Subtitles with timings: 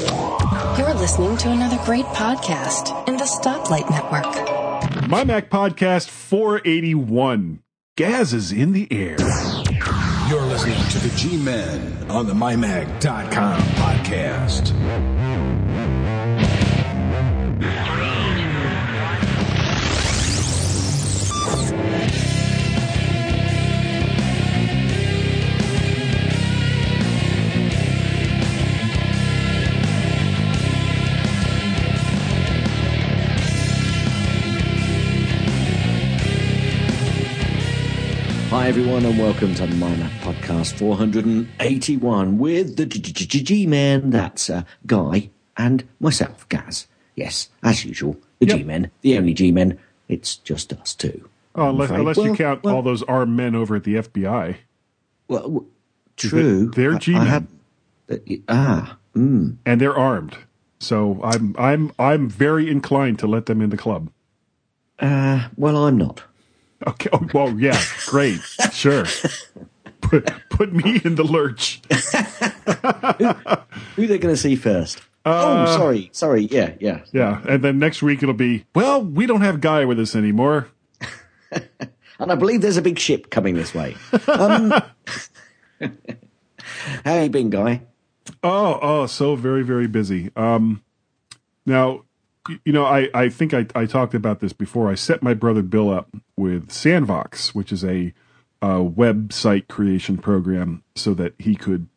[0.00, 5.08] You're listening to another great podcast in the Stoplight Network.
[5.08, 7.62] My Mac Podcast 481.
[7.96, 9.16] Gaz is in the air.
[10.30, 15.19] You're listening to the G Men on the MyMac.com podcast.
[38.70, 44.10] Everyone, and welcome to the My Mac Podcast 481 with the G Men.
[44.10, 46.86] That's uh, Guy and myself, Gaz.
[47.16, 48.58] Yes, as usual, the Yep.
[48.58, 49.76] G Men, the only G Men.
[50.08, 51.28] It's just us two.
[51.56, 54.58] Oh, unless unless you count well- all those armed men over at the FBI.
[55.26, 55.66] Well, w-
[56.16, 56.70] true.
[56.70, 57.48] They're I- G-men.
[58.08, 58.16] Uh,
[58.48, 60.36] ah, mm, And they're armed.
[60.78, 64.10] So I'm I'm I'm very inclined to let them in the club.
[65.00, 66.22] uh, well, I'm not.
[66.86, 67.10] Okay.
[67.12, 67.80] Oh, well, yeah.
[68.06, 68.40] Great.
[68.72, 69.04] Sure.
[70.00, 71.82] Put put me in the lurch.
[73.96, 75.02] Who are they going to see first?
[75.26, 76.42] oh, sorry, sorry.
[76.42, 77.02] Yeah, yeah.
[77.12, 77.42] Yeah.
[77.46, 80.68] And then next week it'll be, well, we don't have Guy with us anymore.
[82.20, 83.96] And I believe there's a big ship coming this way.
[84.28, 84.70] Um,
[87.04, 87.80] how you been, Guy?
[88.42, 90.30] Oh, oh, so very, very busy.
[90.36, 90.82] Um,
[91.64, 92.04] now,
[92.64, 94.88] you know, I, I think I, I talked about this before.
[94.90, 98.12] I set my brother Bill up with Sandvox, which is a,
[98.62, 101.88] uh website creation program, so that he could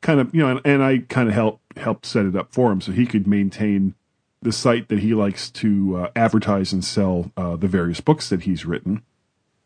[0.00, 2.72] kind of, you know, and, and I kind of helped helped set it up for
[2.72, 3.94] him, so he could maintain
[4.42, 8.42] the site that he likes to uh, advertise and sell uh, the various books that
[8.42, 9.02] he's written.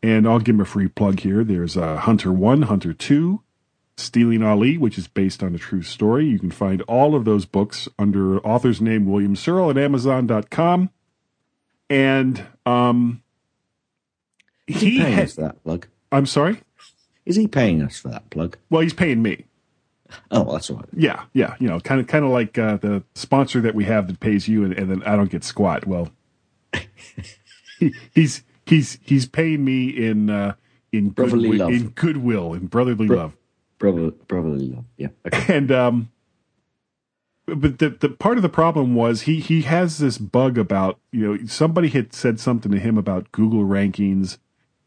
[0.01, 1.43] And I'll give him a free plug here.
[1.43, 3.41] There's uh, Hunter One, Hunter Two,
[3.95, 6.25] Stealing Ali, which is based on a true story.
[6.25, 10.89] You can find all of those books under author's name William Searle at Amazon.com.
[11.89, 13.21] And um,
[14.67, 15.87] Is he he, paying ha- us for that plug?
[16.11, 16.61] I'm sorry.
[17.25, 18.57] Is he paying us for that plug?
[18.69, 19.45] Well, he's paying me.
[20.31, 20.85] Oh, that's right.
[20.95, 21.55] Yeah, yeah.
[21.59, 24.47] You know, kind of, kind of like uh, the sponsor that we have that pays
[24.47, 25.87] you, and, and then I don't get squat.
[25.87, 26.09] Well,
[27.79, 30.53] he, he's he's he's paying me in uh,
[30.91, 31.69] in Brotherly goodwi- love.
[31.71, 33.35] in goodwill, in brotherly love.
[33.83, 34.85] Brother, brotherly love.
[34.95, 35.09] Yeah.
[35.27, 35.57] Okay.
[35.57, 36.09] and um
[37.45, 41.19] but the the part of the problem was he he has this bug about you
[41.27, 44.37] know somebody had said something to him about Google rankings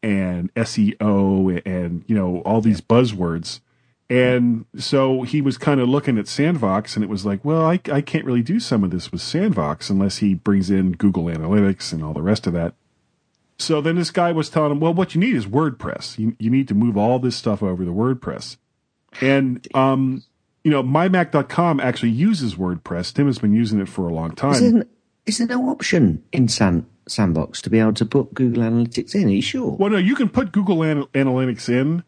[0.02, 3.60] and SEO and you know all these buzzwords
[4.08, 7.78] and so he was kind of looking at Sandvox and it was like well I
[7.92, 11.92] I can't really do some of this with Sandvox unless he brings in Google Analytics
[11.92, 12.72] and all the rest of that
[13.58, 16.48] so then this guy was telling him well what you need is WordPress you you
[16.48, 18.56] need to move all this stuff over to WordPress
[19.20, 20.22] and um,
[20.64, 23.14] you know, mymac.com actually uses WordPress.
[23.14, 24.72] Tim has been using it for a long Is time.
[24.72, 24.86] there,
[25.26, 29.28] is there no option in San, Sandvox to be able to put Google Analytics in?
[29.28, 29.70] Are you sure?
[29.72, 32.02] Well, no, you can put Google Ana- Analytics in,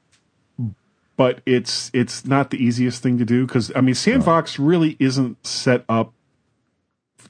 [1.17, 5.47] but it's it's not the easiest thing to do because I mean, Sandvox really isn't
[5.47, 6.13] set up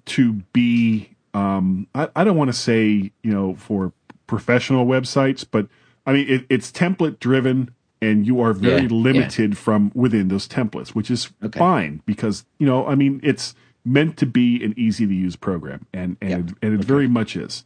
[0.06, 1.10] to be.
[1.34, 3.93] Um, I, I don't want to say you know for
[4.27, 5.69] professional websites, but
[6.06, 10.47] I mean it, it's template driven, and you are very Yeah, limited from within those
[10.48, 11.59] templates, which is Okay.
[11.59, 13.54] fine because you know I mean it's
[13.84, 17.09] meant to be an easy to use program, and and Yeah, it, and it very
[17.09, 17.64] much is.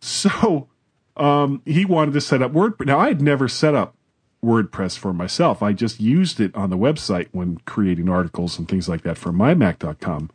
[0.00, 0.68] So
[1.16, 2.86] um, he wanted to set up WordPress.
[2.86, 3.94] Now, I had never set up
[4.44, 5.62] WordPress for myself.
[5.62, 9.30] I just used it on the website when creating articles and things like that for
[9.32, 10.30] mymac.com.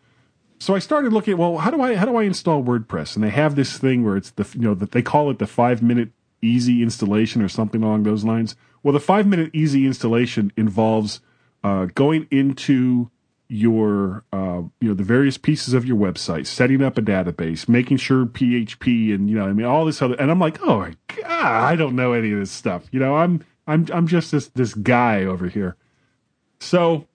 [0.60, 3.16] So I started looking well, how do I how do I install WordPress?
[3.16, 5.46] And they have this thing where it's the you know that they call it the
[5.46, 6.10] five minute
[6.42, 8.56] easy installation or something along those lines.
[8.84, 11.20] Well, the five minute easy installation involves
[11.64, 13.10] uh, going into
[13.50, 17.98] your uh, you know the various pieces of your website, setting up a database, making
[17.98, 20.16] sure PHP and you know I mean all this other.
[20.16, 21.26] And I'm like, oh my god,
[21.64, 22.88] I don't know any of this stuff.
[22.92, 25.76] You know, I'm I'm I'm just this this guy over here.
[26.60, 27.08] So,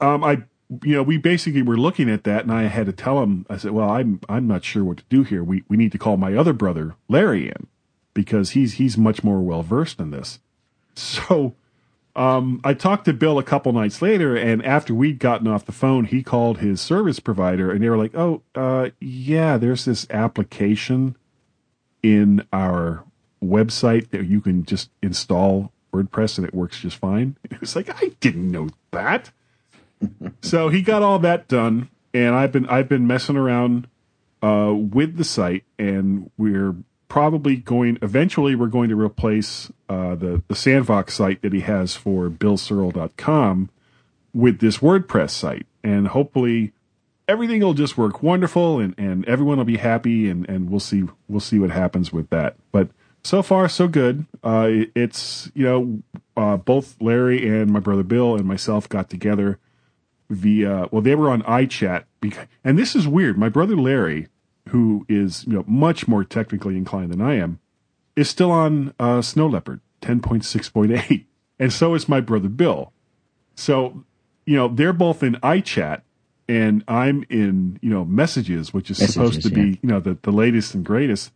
[0.00, 0.44] um, I
[0.82, 3.44] you know we basically were looking at that, and I had to tell him.
[3.50, 5.44] I said, well, I'm I'm not sure what to do here.
[5.44, 7.66] We we need to call my other brother Larry in
[8.14, 10.38] because he's he's much more well versed in this.
[10.94, 11.54] So
[12.16, 15.72] um, I talked to Bill a couple nights later, and after we'd gotten off the
[15.72, 20.06] phone, he called his service provider, and they were like, "Oh, uh, yeah, there's this
[20.10, 21.16] application
[22.02, 23.04] in our
[23.42, 27.90] website that you can just install WordPress, and it works just fine." It was like,
[28.02, 29.30] "I didn't know that."
[30.40, 33.88] so he got all that done, and I've been I've been messing around
[34.40, 36.76] uh, with the site, and we're
[37.08, 41.94] probably going eventually we're going to replace uh, the the Sandvox site that he has
[41.94, 43.70] for BillSearle.com
[44.32, 45.66] with this WordPress site.
[45.82, 46.72] and hopefully
[47.28, 51.04] everything will just work wonderful and, and everyone will be happy and, and we'll see
[51.28, 52.56] we'll see what happens with that.
[52.72, 52.88] But
[53.22, 54.26] so far so good.
[54.42, 56.02] Uh, it's you know
[56.36, 59.58] uh, both Larry and my brother Bill and myself got together
[60.30, 63.38] via well they were on iChat because, and this is weird.
[63.38, 64.28] My brother Larry,
[64.68, 67.60] who is you know much more technically inclined than I am,
[68.16, 71.26] is still on uh, Snow Leopard ten point six point eight,
[71.58, 72.92] and so is my brother Bill.
[73.54, 74.04] So
[74.46, 76.02] you know they're both in iChat
[76.48, 79.54] and I'm in, you know, messages, which is Messages, supposed to yeah.
[79.54, 81.32] be, you know, the, the latest and greatest.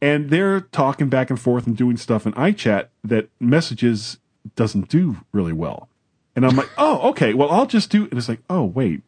[0.00, 4.18] And they're talking back and forth and doing stuff in iChat that messages
[4.54, 5.88] doesn't do really well.
[6.36, 8.04] And I'm like, oh, okay, well, I'll just do.
[8.04, 9.02] And it's like, oh, wait,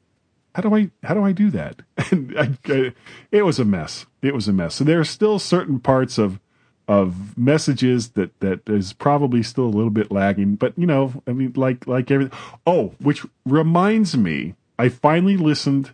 [0.58, 1.82] how do I how do I do that?
[2.10, 2.92] And I, I,
[3.30, 4.06] it was a mess.
[4.22, 4.74] It was a mess.
[4.74, 6.40] So there are still certain parts of
[6.88, 10.56] of messages that that is probably still a little bit lagging.
[10.56, 12.36] But you know, I mean, like like everything.
[12.66, 15.92] Oh, which reminds me, I finally listened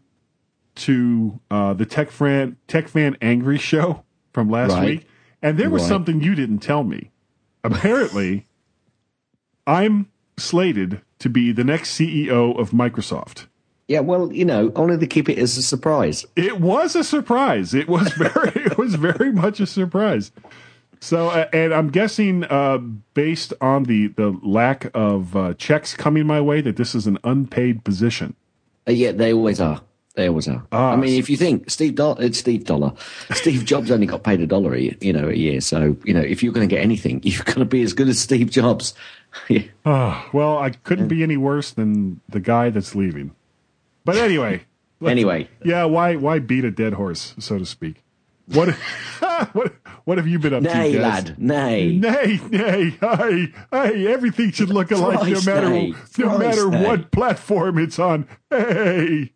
[0.77, 4.03] to uh, the Tech Fan Tech Fan Angry show
[4.33, 4.85] from last Right.
[4.87, 5.07] week,
[5.43, 5.89] and there was Right.
[5.91, 7.11] something you didn't tell me.
[7.63, 8.47] Apparently,
[9.67, 10.09] I'm
[10.39, 13.47] slated to be the next CEO of Microsoft.
[13.89, 16.25] Yeah, well, you know, only to keep it as a surprise.
[16.37, 17.75] It was a surprise.
[17.75, 20.33] It was very, it was very much a surprise.
[21.01, 22.79] So, uh, and I'm guessing, uh,
[23.13, 27.19] based on the the lack of uh, checks coming my way, that this is an
[27.25, 28.35] unpaid position.
[28.89, 29.83] Uh, yeah, they always are.
[30.15, 30.65] They always are.
[30.71, 32.95] Ah, I mean, if you think Steve Dollar, it's Steve Dollar,
[33.33, 35.61] Steve Jobs only got paid a dollar, a year, you know, a year.
[35.61, 38.09] So you know, if you're going to get anything, you've got to be as good
[38.09, 38.95] as Steve Jobs.
[39.49, 39.65] yeah.
[39.85, 43.35] Oh, well, I couldn't be any worse than the guy that's leaving.
[44.05, 44.65] But anyway,
[45.05, 48.03] Anyway, yeah, why why beat a dead horse, so to speak?
[48.47, 48.75] What
[49.53, 49.75] what
[50.05, 51.03] what have you been up nay, to, Gaz?
[51.03, 51.97] lad, nay.
[51.97, 56.85] Nay, nay, hey, hey, everything should look alike no matter nay, no matter nay.
[56.87, 58.27] what platform it's on.
[58.51, 59.33] Hey.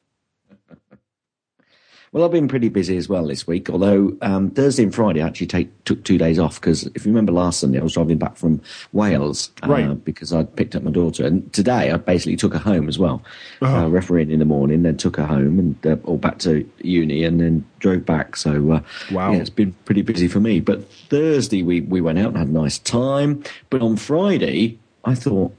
[2.13, 3.69] Well, I've been pretty busy as well this week.
[3.69, 7.13] Although um, Thursday and Friday I actually take, took two days off because if you
[7.13, 8.63] remember last Sunday I was driving back from
[8.93, 10.05] Wales uh, Right.
[10.05, 13.23] because I picked up my daughter, and today I basically took her home as well.
[13.61, 13.85] Uh-huh.
[13.85, 17.25] Uh, refereeing in the morning, then took her home and uh, all back to uni,
[17.25, 18.37] and then drove back.
[18.37, 18.81] So uh,
[19.13, 19.33] Wow.
[19.33, 20.61] yeah, it's been pretty busy for me.
[20.61, 23.45] But Thursday we we went out and had a nice time.
[23.69, 25.55] But on Friday I thought,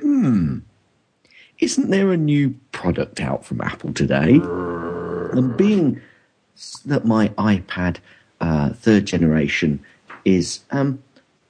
[0.00, 0.58] hmm,
[1.60, 4.38] isn't there a new product out from Apple today?
[5.32, 6.00] And being
[6.86, 7.96] that my iPad
[8.40, 9.80] uh, third generation
[10.24, 11.02] is um,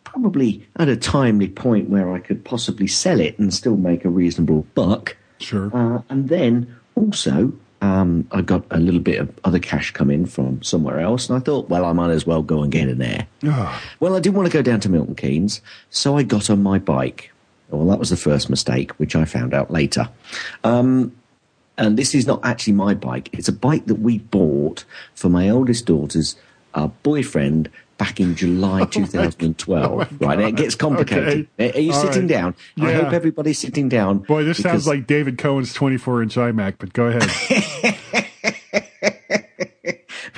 [0.04, 4.10] probably at a timely point where I could possibly sell it and still make a
[4.10, 5.16] reasonable buck.
[5.38, 5.70] Sure.
[5.74, 10.26] Uh, and then also, um, I got a little bit of other cash come in
[10.26, 12.98] from somewhere else, and I thought, well, I might as well go and get in
[12.98, 13.26] there.
[13.46, 15.60] Ah, Well, I didn't want to go down to Milton Keynes,
[15.90, 17.30] so I got on my bike.
[17.70, 20.08] Well, that was the first mistake, which I found out later.
[20.64, 21.12] Um,
[21.78, 23.30] and this is not actually my bike.
[23.32, 24.84] It's a bike that we bought
[25.14, 26.36] for my oldest daughter's
[26.74, 30.20] uh, boyfriend back in July 2012.
[30.20, 31.48] right, and it gets complicated.
[31.58, 32.28] Are you All sitting right.
[32.28, 32.54] down?
[32.80, 34.18] I hope everybody's sitting down.
[34.18, 37.28] boy, this because- sounds like David Cohen's 24 inch iMac, but go ahead.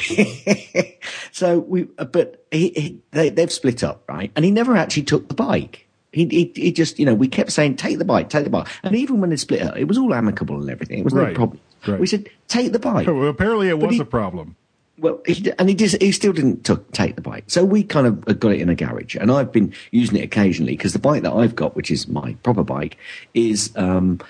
[1.32, 4.30] so we, uh, but he, he, they, they've split up, right?
[4.36, 5.86] And he never actually took the bike.
[6.12, 8.66] He, he, he just, you know, we kept saying, take the bike, take the bike.
[8.82, 10.98] And even when they split up, it was all amicable and everything.
[10.98, 11.60] It was no Right, problem.
[11.86, 12.00] right.
[12.00, 13.06] We said, take the bike.
[13.06, 14.56] well, apparently it was he- a problem.
[14.98, 17.44] Well, he, and he just, he still didn't took, take the bike.
[17.46, 20.72] So we kind of got it in a garage, and I've been using it occasionally
[20.72, 22.98] because the bike that I've got, which is my proper bike,
[23.32, 24.20] is um,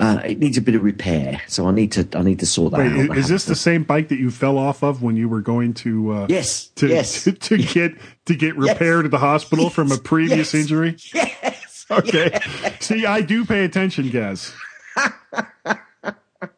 [0.00, 1.40] uh, it needs a bit of repair.
[1.46, 3.16] So I need to I need to sort that Wait, out.
[3.18, 5.74] is, is this the same bike that you fell off of when you were going
[5.74, 6.10] to?
[6.12, 7.24] Uh, Yes, To, yes.
[7.24, 7.92] to, to get
[8.24, 10.96] to get repaired at the hospital from a previous yes, injury.
[11.14, 11.66] yes.
[11.90, 12.38] Okay.
[12.78, 14.52] See, I do pay attention, Gaz.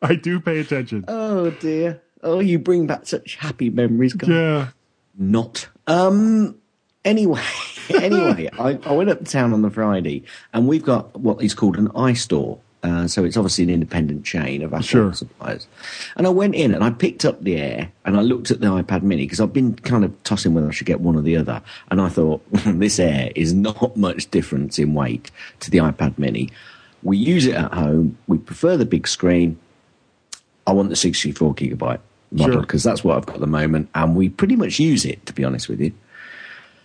[0.03, 1.05] I do pay attention.
[1.09, 2.03] Oh dear.
[2.23, 4.13] Oh, you bring back such happy memories.
[4.13, 4.29] guys.
[4.31, 4.69] yeah.
[5.19, 5.69] Not.
[5.87, 6.57] Um.
[7.05, 7.43] Anyway,
[7.91, 10.23] anyway, I, I went up town on the Friday,
[10.53, 12.61] and we've got what is called an iStore.
[12.83, 15.13] Uh, so it's obviously an independent chain of Apple Sure.
[15.13, 15.69] suppliers.
[16.17, 18.67] And I went in and I picked up the Air and I looked at the
[18.67, 21.37] iPad Mini because I've been kind of tossing whether I should get one or the
[21.37, 21.63] other.
[21.93, 26.51] And I thought this Air is not much difference in weight to the iPad Mini.
[27.05, 28.19] We use it at home.
[28.27, 29.59] We prefer the big screen.
[30.67, 32.01] I want the 64 gigabyte
[32.33, 32.61] model Sure.
[32.63, 35.33] because that's what I've got at the moment, and we pretty much use it to
[35.33, 35.93] be honest with you.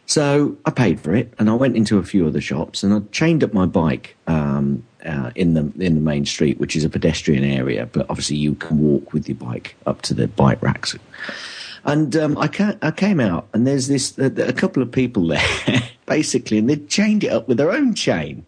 [0.06, 3.00] So I paid for it, and I went into a few other shops, and I
[3.12, 6.90] chained up my bike um, uh, in the in the main street, which is a
[6.90, 10.96] pedestrian area, but obviously you can walk with your bike up to the bike racks.
[11.86, 15.26] And um, I, ca- I came out, and there's this a, a couple of people
[15.28, 18.46] there, basically, and they chained it up with their own chain.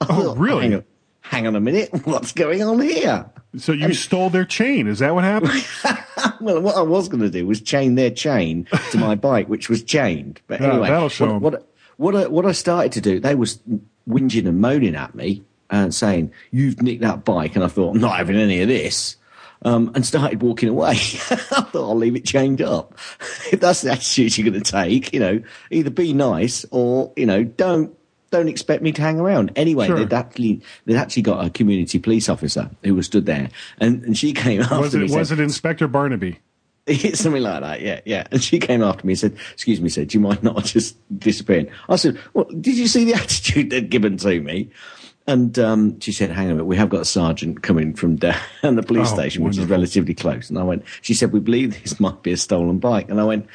[0.00, 0.62] I Oh, thought, really?
[0.62, 0.84] Hang on,
[1.20, 3.26] hang on a minute, what's going on here?
[3.58, 4.88] So you stole their chain.
[4.88, 5.52] Is that what happened?
[6.40, 9.68] well, what I was going to do was chain their chain to my bike, which
[9.68, 10.40] was chained.
[10.48, 11.40] But Yeah, anyway, that'll show 'em.
[11.40, 11.66] what, what,
[11.98, 13.60] what, I, what I started to do, they was
[14.08, 18.00] whinging and moaning at me and saying, "You've nicked that bike," and I thought, "I'm
[18.00, 19.16] not having any of this."
[19.66, 20.90] Um, and started walking away.
[20.94, 22.98] I thought I'll leave it chained up.
[23.50, 27.24] if that's the attitude you're going to take, you know, either be nice or you
[27.24, 27.96] know, don't
[28.30, 29.52] don't expect me to hang around.
[29.56, 29.96] Anyway, Sure.
[29.96, 34.18] they'd actually they'd actually got a community police officer who was stood there, and, and
[34.18, 35.00] she came after Was me.
[35.00, 36.40] it and was said, it Inspector Barnaby?
[37.14, 38.26] Something like that, yeah, yeah.
[38.30, 40.96] And she came after me and said, "Excuse me," said, "Do you mind not just
[41.18, 44.68] disappearing?" I said, "Well, did you see the attitude they'd given to me?"
[45.26, 48.16] And um, she said, "Hang on a minute, we have got a sergeant coming from
[48.16, 51.40] down the police Oh, station, which is relatively close." And I went, "She said we
[51.40, 53.46] believe this might be a stolen bike," and I went.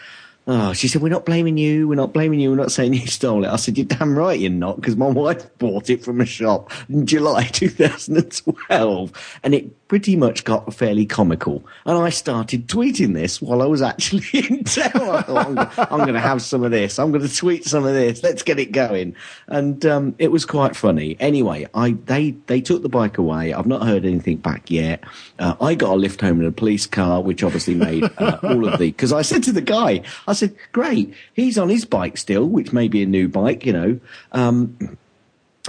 [0.48, 1.88] Oh, she said, we're not blaming you.
[1.88, 2.50] We're not blaming you.
[2.50, 3.50] We're not saying you stole it.
[3.50, 6.72] I said, you're damn right you're not, because my wife bought it from a shop
[6.89, 9.39] in July 2012.
[9.43, 11.63] And it pretty much got fairly comical.
[11.86, 14.91] And I started tweeting this while I was actually in town.
[14.96, 17.00] I thought, I'm, gonna- I'm going to have some of this.
[17.00, 18.24] I'm going to tweet some of this.
[18.24, 19.15] Let's get it going.
[19.48, 21.15] And um, it was quite funny.
[21.19, 23.53] Anyway, I they they took the bike away.
[23.53, 25.03] I've not heard anything back yet.
[25.38, 28.67] Uh, I got a lift home in a police car, which obviously made uh, all
[28.67, 28.88] of the.
[28.91, 32.74] Because I said to the guy, I said, "Great, he's on his bike still, which
[32.74, 34.00] may be a new bike, you know."
[34.31, 34.98] Um,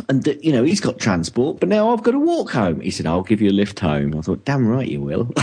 [0.08, 2.80] and you know he's got transport, but now I've got to walk home.
[2.80, 5.32] He said, "I'll give you a lift home." I thought, "Damn right you will."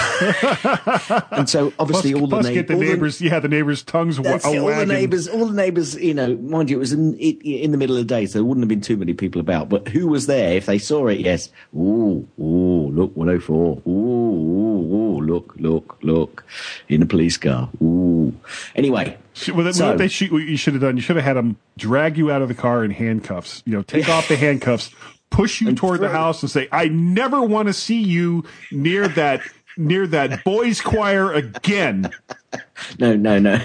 [1.31, 3.21] and so Plus, obviously all the, plus get the all neighbors.
[3.21, 4.19] yeah, the neighbors' tongues.
[4.19, 7.41] wa- all the neighbours, all the neighbours, you know, mind you, it was in, it,
[7.43, 9.69] in the middle of the day, so there wouldn't have been too many people about.
[9.69, 10.53] But who was there?
[10.53, 11.49] If they saw it, yes.
[11.75, 13.81] Ooh, ooh, look, 104.
[13.85, 16.45] Ooh, ooh, ooh, look, look, look,
[16.87, 17.69] in a police car.
[17.81, 18.33] Ooh.
[18.75, 19.17] Anyway,
[19.53, 21.57] Well, So- what they shoot, what you should have done, you should have had them
[21.77, 23.61] drag you out of the car in handcuffs.
[23.65, 24.89] You know, take off the handcuffs,
[25.29, 29.41] push you toward the house, and say, "I never want to see you near that
[29.77, 32.09] near that boys' choir again."
[32.99, 33.59] no, no, no.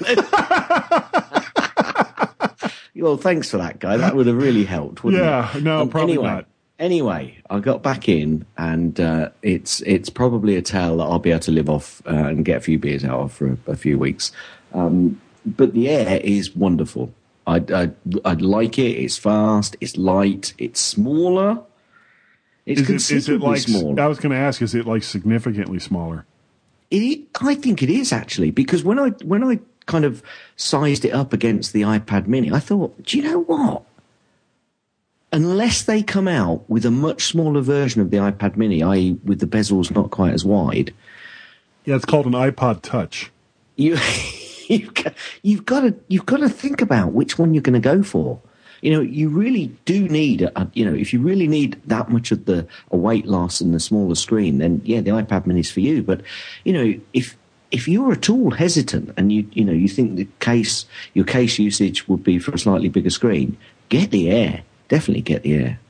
[2.96, 3.96] well, thanks for that, guy.
[3.96, 5.62] That would have really helped, wouldn't Yeah, it?
[5.62, 6.46] no, probably anyway, not.
[6.78, 11.30] Anyway, I got back in, and uh, it's it's probably a tale that I'll be
[11.30, 13.76] able to live off uh, and get a few beers out of for a, a
[13.76, 14.32] few weeks.
[14.76, 17.12] Um, but the air is wonderful.
[17.48, 17.90] I'd, I
[18.24, 18.90] I like it.
[18.92, 19.76] It's fast.
[19.80, 20.52] It's light.
[20.58, 21.60] It's smaller.
[22.66, 23.58] It's Is it, is it considerably like?
[23.60, 24.00] smaller.
[24.02, 26.26] I was going to ask, is it like significantly smaller?
[26.90, 30.22] It, I think it is actually because when I when I kind of
[30.56, 33.82] sized it up against the iPad Mini, I thought, do you know what?
[35.32, 39.40] Unless they come out with a much smaller version of the iPad Mini, i.e., with
[39.40, 40.92] the bezels not quite as wide,
[41.84, 43.30] Yeah, it's called an iPod Touch.
[43.76, 43.96] you
[44.68, 47.80] you've got, you've got to you've got to think about which one you're going to
[47.80, 48.40] go for.
[48.82, 52.30] You know, you really do need a, you know if you really need that much
[52.30, 55.70] of the a weight loss and the smaller screen, then yeah, the iPad Mini is
[55.70, 56.02] for you.
[56.02, 56.22] But
[56.64, 57.36] you know, if
[57.70, 61.58] if you're at all hesitant and you you know you think the case your case
[61.58, 63.56] usage would be for a slightly bigger screen,
[63.88, 64.62] get the Air.
[64.88, 65.80] Definitely get the Air.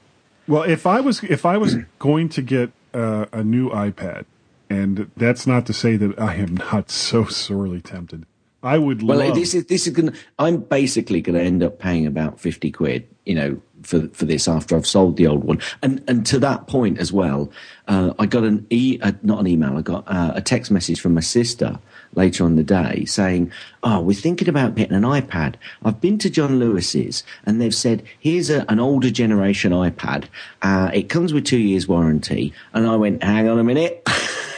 [0.48, 4.24] Well, if I was if I was going to get uh, a new iPad,
[4.70, 8.26] and that's not to say that I am not so sorely tempted.
[8.66, 9.34] I would Well, love.
[9.34, 10.12] this is this is going.
[10.38, 14.48] I'm basically going to end up paying about fifty quid, you know, for for this
[14.48, 15.60] after I've sold the old one.
[15.82, 17.50] And and to that point as well,
[17.86, 19.76] uh, I got an e uh, not an email.
[19.78, 21.78] I got uh, a text message from my sister
[22.14, 23.52] later on the day saying,
[23.84, 25.54] "Oh, we're thinking about getting an iPad.
[25.84, 30.24] I've been to John Lewis's, and they've said here's a, an older generation iPad.
[30.62, 34.02] Uh, it comes with two years warranty." And I went, "Hang on a minute."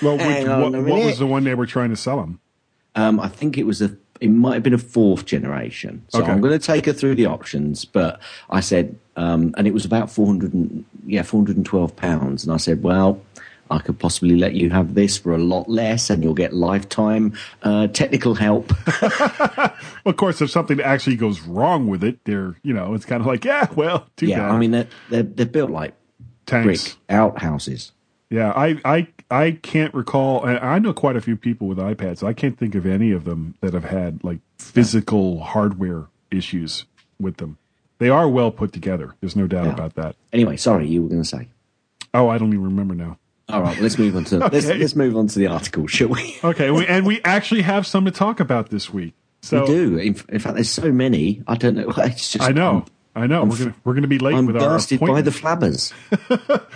[0.01, 2.41] well, which, on what, a what was the one they were trying to sell them?
[2.99, 3.97] Um, I think it was a.
[4.21, 6.03] It might have been a fourth generation.
[6.09, 6.33] So Okay.
[6.33, 7.85] I'm going to take her through the options.
[7.85, 11.65] But I said, um, and it was about four hundred and yeah, four hundred and
[11.65, 12.43] twelve pounds.
[12.45, 13.21] And I said, well,
[13.71, 17.35] I could possibly let you have this for a lot less, and you'll get lifetime
[17.63, 18.73] uh, technical help.
[20.05, 23.27] Of course, if something actually goes wrong with it, they're you know it's kind of
[23.27, 24.51] like yeah, well, too yeah, bad.
[24.53, 25.95] I mean they're, they're they're built like
[26.47, 26.65] tanks.
[26.67, 27.93] brick outhouses.
[28.31, 30.45] Yeah, I, I I can't recall.
[30.45, 32.23] and I know quite a few people with iPads.
[32.27, 36.87] I can't think of any of them that have had like physical hardware issues
[37.21, 37.59] with them.
[37.99, 39.15] They are well put together.
[39.21, 39.73] There's no doubt Yeah.
[39.73, 40.17] about that.
[40.33, 41.49] Anyway, sorry, you were going to say.
[42.15, 43.19] Oh, I don't even remember now.
[43.51, 46.09] All right, well, let's move on to let's, let's move on to the article, shall
[46.09, 46.37] we?
[46.45, 49.15] Okay, we, and we actually have some to talk about this week.
[49.43, 49.97] So we do.
[49.99, 51.43] In, in fact, there's so many.
[51.47, 51.93] I don't know.
[51.97, 52.85] It's just I know,
[53.17, 53.43] I know.
[53.43, 55.93] I'm we're gonna we're gonna be late I'm with our by the flabbers.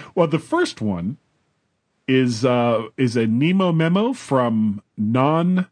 [0.14, 1.18] Well, the first one
[2.12, 5.66] is uh, is a Nemo memo from Non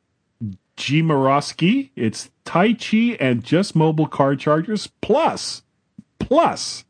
[0.77, 1.91] Jimaroski.
[1.95, 5.63] It's Tai Chi and just mobile car chargers plus
[6.19, 6.85] plus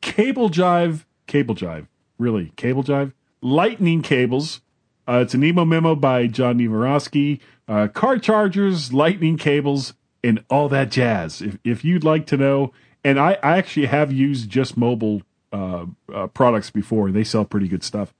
[0.00, 1.88] cable jive cable jive.
[2.18, 3.12] Really, cable jive.
[3.42, 4.60] Lightning cables.
[5.08, 7.40] Uh, it's an emo memo by John Nevarowski.
[7.68, 11.42] Uh, car chargers, lightning cables, and all that jazz.
[11.42, 12.72] If, if you'd like to know,
[13.04, 17.10] and I, I actually have used just mobile uh, uh, products before.
[17.10, 18.14] They sell pretty good stuff.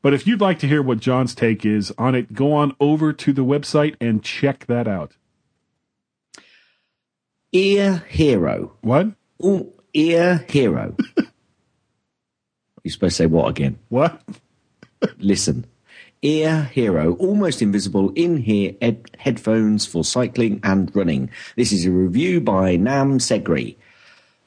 [0.00, 3.12] But if you'd like to hear what John's take is on it, go on over
[3.12, 5.16] to the website and check that out.
[7.52, 8.72] Ear Hero.
[8.82, 9.08] What?
[9.44, 10.96] Ooh, ear Hero.
[12.84, 13.78] You're supposed to say what again?
[13.88, 14.22] What?
[15.18, 15.66] Listen.
[16.20, 21.30] Ear Hero, almost invisible in here ed- headphones for cycling and running.
[21.56, 23.76] This is a review by Nam Segri.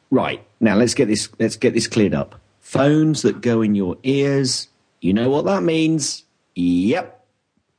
[0.10, 1.30] Right now, let's get this.
[1.40, 2.40] Let's get this cleared up.
[2.60, 4.68] Phones that go in your ears.
[5.02, 6.26] You know what that means?
[6.56, 7.26] Yep,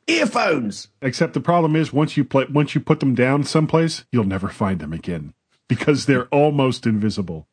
[0.09, 0.89] earphones.
[1.01, 4.49] Except the problem is once you play, once you put them down someplace, you'll never
[4.49, 5.35] find them again
[5.69, 7.47] because they're almost invisible.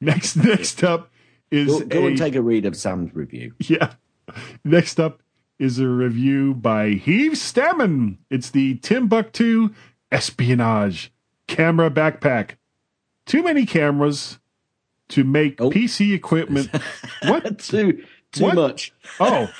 [0.00, 1.10] Next, next up
[1.50, 3.54] is Go, go a, and take a read of Sam's review.
[3.68, 3.94] Yeah.
[4.64, 5.22] Next up
[5.58, 8.16] is a review by Heave Stammen.
[8.28, 9.72] It's the Timbuk2
[10.10, 11.12] Espionage
[11.46, 12.52] Camera Backpack.
[13.24, 14.38] Too many cameras
[15.10, 15.70] to make Oh.
[15.70, 16.68] PC equipment.
[17.22, 17.60] what?
[17.60, 18.04] Too
[18.36, 18.54] too What?
[18.54, 18.92] much.
[19.20, 19.50] Oh,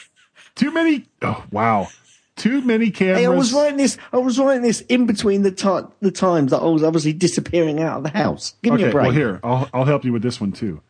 [0.55, 1.07] too many.
[1.23, 1.89] Oh, wow.
[2.37, 3.19] Too many cameras.
[3.19, 3.97] Hey, I was writing this.
[4.13, 7.81] I was writing this in between the ti the times that I was obviously disappearing
[7.81, 8.55] out of the house.
[8.63, 9.05] Give me a break.
[9.07, 10.83] well here I'll I'll help you with this one too.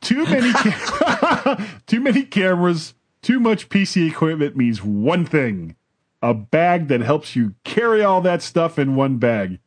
[0.00, 0.52] Too many
[1.86, 5.76] too many cameras, too much PC equipment means one thing:
[6.20, 9.60] a bag that helps you carry all that stuff in one bag.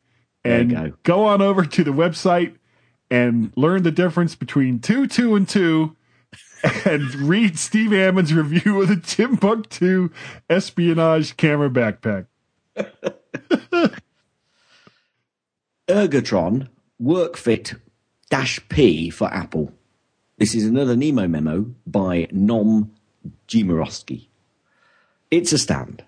[0.44, 1.24] And you go.
[1.24, 2.54] on over to the website
[3.10, 5.95] and learn the difference between two, two, and two.
[6.84, 10.10] And read Steve Ammon's review of the Timbuk2
[10.48, 12.26] espionage camera backpack.
[15.88, 16.68] Ergotron
[17.00, 17.78] WorkFit
[18.30, 19.72] Dash P for Apple.
[20.38, 22.92] This is another Nemo memo by Nom
[23.48, 24.26] Jimirowski.
[25.30, 26.04] It's a stand.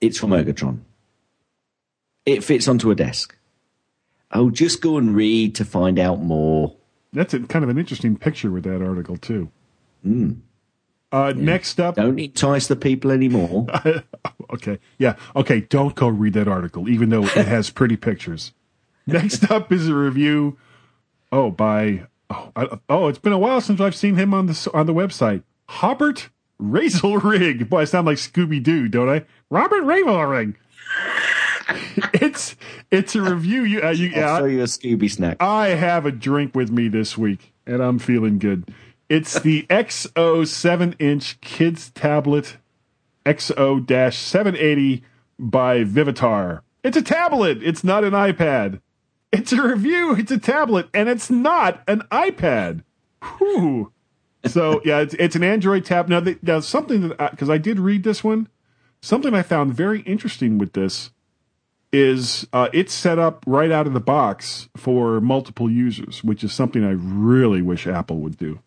[0.00, 0.80] It's from Ergotron.
[2.24, 3.36] It fits onto a desk.
[4.32, 6.76] Oh, just go and read to find out more.
[7.12, 9.50] That's a, kind of an interesting picture with that article too.
[11.12, 13.66] Uh, Next up, Don't entice the people anymore.
[14.50, 15.60] okay, yeah, okay.
[15.60, 18.52] Don't go read that article, even though it has pretty pictures.
[19.06, 20.56] Next up is a review.
[21.32, 24.70] Oh, by oh, I, oh, it's been a while since I've seen him on the
[24.72, 25.42] on the website.
[25.82, 27.68] Robert Razelrig.
[27.68, 29.24] Boy, I sound like Scooby Doo, don't I?
[29.48, 30.54] Robert Razelrig.
[32.14, 32.56] it's
[32.90, 33.64] it's a review.
[33.64, 35.38] You, uh, you, I'll uh, show you a Scooby snack.
[35.40, 38.72] I have a drink with me this week, and I'm feeling good.
[39.10, 42.58] It's the XO 7 inch kids tablet
[43.26, 45.02] XO 780
[45.36, 46.60] by Vivitar.
[46.84, 48.80] It's a tablet, it's not an iPad.
[49.32, 52.84] It's a review, it's a tablet, and it's not an iPad.
[53.38, 53.92] Whew.
[54.46, 56.08] So, yeah, it's, it's an Android tab.
[56.08, 58.48] Now, the, now something that, because I did read this one,
[59.02, 61.10] something I found very interesting with this
[61.92, 66.52] is uh, it's set up right out of the box for multiple users, which is
[66.52, 68.60] something I really wish Apple would do.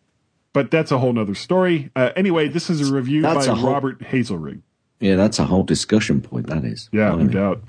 [0.54, 1.90] But that's a whole nother story.
[1.96, 4.62] Uh, anyway, this is a review That's by a whole- Robert Hazelrig.
[5.00, 6.90] Yeah, that's a whole discussion point, that is.
[6.92, 7.34] Yeah, no Blimey.
[7.34, 7.64] doubt.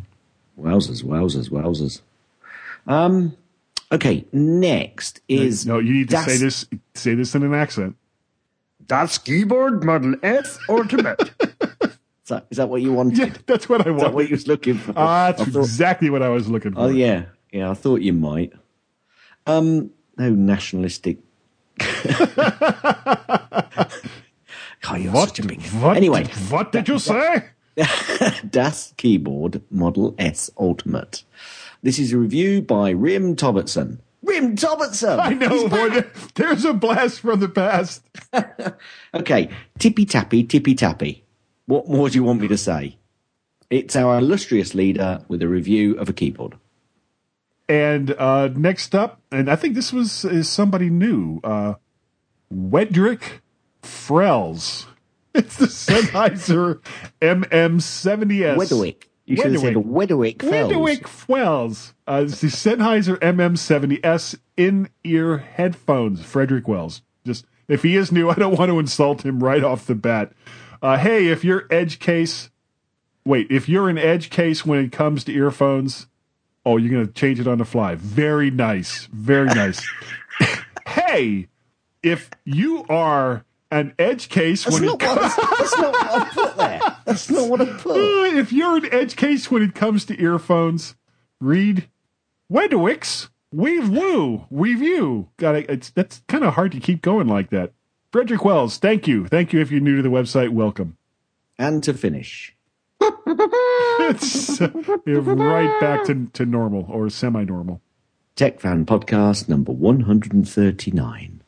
[0.60, 2.02] Wowzers, wowzers, wowzers.
[2.86, 3.36] Um,
[3.90, 5.66] okay, next is.
[5.66, 6.66] No, you need to Das- say this.
[6.94, 7.96] Say this in an accent.
[8.86, 11.18] Das Keyboard Model S Ultimate.
[11.40, 13.16] is, that, is that what you wanted?
[13.18, 14.92] Yeah, that's what I Is that what you was looking for?
[14.94, 16.80] Ah, that's thought- exactly what I was looking for.
[16.80, 17.24] oh, yeah.
[17.50, 18.52] Yeah, I thought you might.
[19.46, 21.18] Um, no nationalistic.
[24.80, 25.28] God, you're What?
[25.30, 25.62] such a big.
[25.62, 25.96] What?
[25.96, 27.44] Anyway, what did you say?
[28.48, 31.24] Das Keyboard Model S Ultimate.
[31.82, 34.00] This is a review by Rim Tobertson.
[34.22, 35.18] Rim Tobertson!
[35.20, 36.04] I know, boy.
[36.34, 38.02] There's a blast from the past.
[39.12, 41.24] Okay, tippy tappy, tippy tappy.
[41.66, 42.96] What more do you want me to say?
[43.70, 46.54] It's our illustrious leader with a review of a keyboard.
[47.68, 51.74] And uh, next up, and I think this was is somebody new, uh,
[52.50, 53.42] Wedrick
[53.82, 54.86] Frells.
[55.36, 56.80] It's the Sennheiser
[57.20, 58.56] MM70S.
[58.56, 59.10] Wedwick.
[59.26, 60.72] You should have said Wedwick Fells.
[60.72, 61.92] Wedwick Wells.
[62.06, 66.22] Uh, it's the Sennheiser MM70S in-ear headphones.
[66.24, 67.02] Frederick Wells.
[67.26, 70.32] Just if he is new, I don't want to insult him right off the bat.
[70.80, 72.50] Uh, hey, if your edge case,
[73.24, 76.06] wait, if you're an edge case when it comes to earphones,
[76.66, 77.94] oh, you're gonna change it on the fly.
[77.96, 79.82] Very nice, very nice.
[80.86, 81.48] hey,
[82.02, 85.92] if you are an edge case That's when not, it what, comes that's, that's not
[85.92, 86.80] what I put there.
[87.04, 87.96] That's not what I put.
[87.96, 90.94] uh, if you're an edge case when it comes to earphones,
[91.40, 91.88] read
[92.48, 95.28] Wedwick's Weave Woo Weave You.
[95.36, 95.66] Got it.
[95.68, 97.72] It's that's kind of hard to keep going like that.
[98.12, 99.26] Frederick Wells, thank you.
[99.26, 100.50] Thank you if you're new to the website.
[100.50, 100.96] Welcome.
[101.58, 102.53] And to finish,
[104.06, 104.68] It's uh,
[105.06, 107.80] you're right back to, to normal or semi normal.
[108.36, 111.42] Tech Fan Podcast number 139.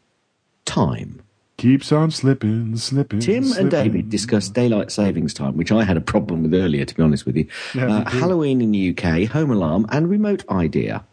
[0.64, 1.22] Time.
[1.56, 3.20] Keeps on slipping, slipping.
[3.20, 3.62] Tim slipping.
[3.62, 7.02] and David discussed daylight savings time, which I had a problem with earlier, to be
[7.02, 7.46] honest with you.
[7.74, 8.10] Yeah, uh.
[8.10, 11.04] Halloween in the UK, home alarm, and remote idea.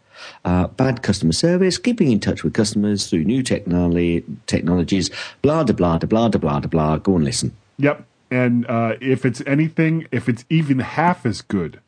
[0.46, 5.10] Uh, bad customer service, keeping in touch with customers through new technology, technologies,
[5.42, 6.98] blah, da, blah, da, blah, da, blah, da, blah.
[6.98, 7.56] Go and listen.
[7.78, 8.06] Yep.
[8.34, 11.82] And uh, if it's anything, if it's even half as good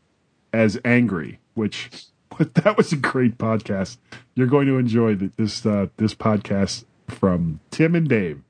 [0.53, 2.05] as Angry, which
[2.37, 3.97] that was a great podcast,
[4.35, 8.43] you're going to enjoy this uh, this podcast from Tim and Dave.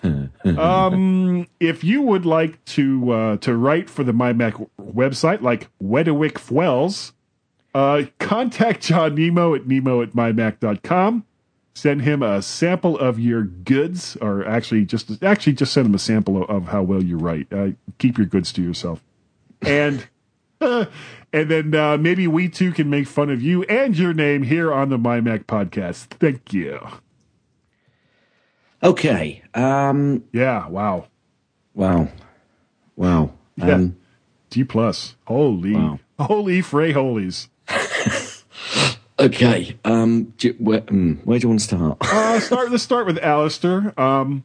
[0.44, 6.34] um, if you would like to uh, to write for the MyMac website, like Wedewick
[6.34, 7.14] Fwells,
[7.74, 11.24] uh, contact John Nemo at nemo at mymac.com.
[11.78, 15.98] Send him a sample of your goods, or actually just actually just send him a
[16.00, 17.46] sample of, of how well you write.
[17.52, 19.00] Uh, keep your goods to yourself,
[19.62, 20.08] and
[20.60, 20.88] and
[21.30, 24.88] then uh, maybe we too can make fun of you and your name here on
[24.88, 26.08] the MyMac podcast.
[26.18, 26.80] Thank you.
[28.82, 29.42] Okay.
[29.54, 30.66] Um, Yeah.
[30.66, 31.06] Wow.
[31.74, 32.08] wow.
[32.96, 33.34] Wow.
[33.54, 33.74] Yeah.
[33.74, 33.96] Um,
[34.50, 35.14] D plus.
[35.26, 35.74] Holy.
[35.76, 36.00] Wow.
[36.18, 37.48] Holy Frey holies.
[39.18, 39.76] okay.
[39.84, 41.98] Um, do, where, um, where do you want to start?
[42.00, 42.70] uh, start.
[42.70, 43.98] Let's start with Alistair.
[44.00, 44.44] Um,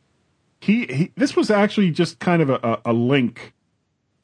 [0.60, 3.54] he, he this was actually just kind of a, a, link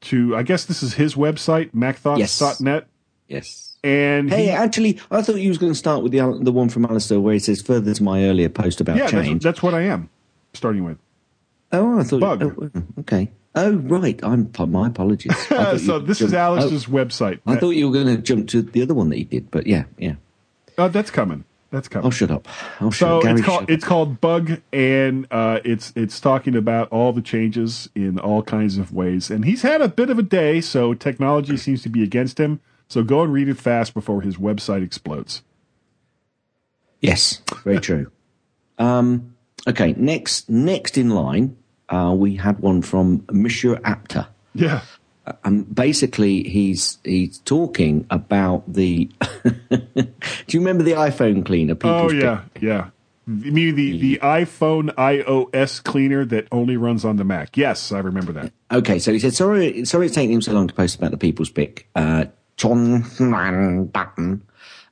[0.01, 0.35] to.
[0.35, 2.87] I guess this is his website, MacThoughts.net.
[3.27, 3.77] yes.
[3.83, 6.69] And Hey, he, actually, I thought you was going to start with the the one
[6.69, 9.43] from Alistair where he says further to my earlier post about yeah, change.
[9.43, 10.09] that's what I am
[10.53, 10.97] starting with.
[11.71, 12.19] oh, I thought.
[12.19, 12.43] Bug.
[12.43, 13.31] Oh, oh, okay.
[13.55, 14.19] Oh, right.
[14.23, 15.35] I'm my apologies.
[15.49, 17.39] So this is jumped- Alistair's website.
[17.45, 19.49] Oh, I thought you were going to jump to the other one that he did,
[19.51, 20.15] but yeah, yeah.
[20.79, 21.45] Uh, that's coming.
[21.71, 22.05] That's coming.
[22.05, 22.47] I'll shut up.
[22.79, 23.23] Shut So up.
[23.23, 27.21] Gary, it's called shut it's called Bug, and uh, it's it's talking about all the
[27.21, 29.29] changes in all kinds of ways.
[29.29, 32.59] And he's had a bit of a day, so technology seems to be against him.
[32.87, 35.43] So go and read it fast before his website explodes.
[37.01, 38.11] Yes, very true.
[38.79, 39.35] Um,
[39.67, 41.57] okay, next next in line,
[41.89, 44.25] uh, we had one from Monsieur Apter.
[44.55, 44.83] Yeah,
[45.43, 49.09] Um, basically, he's he's talking about the.
[49.69, 50.07] Do
[50.47, 51.73] you remember the iPhone cleaner?
[51.73, 52.89] Oh People's yeah, yeah.
[53.27, 57.55] You mean the the iPhone iOS cleaner that only runs on the Mac?
[57.57, 58.51] Yes, I remember that.
[58.71, 61.17] Okay, so he said, sorry, sorry it's taking him so long to post about the
[61.17, 61.87] people's pick.
[61.93, 62.25] Uh,
[62.57, 64.41] John Man Button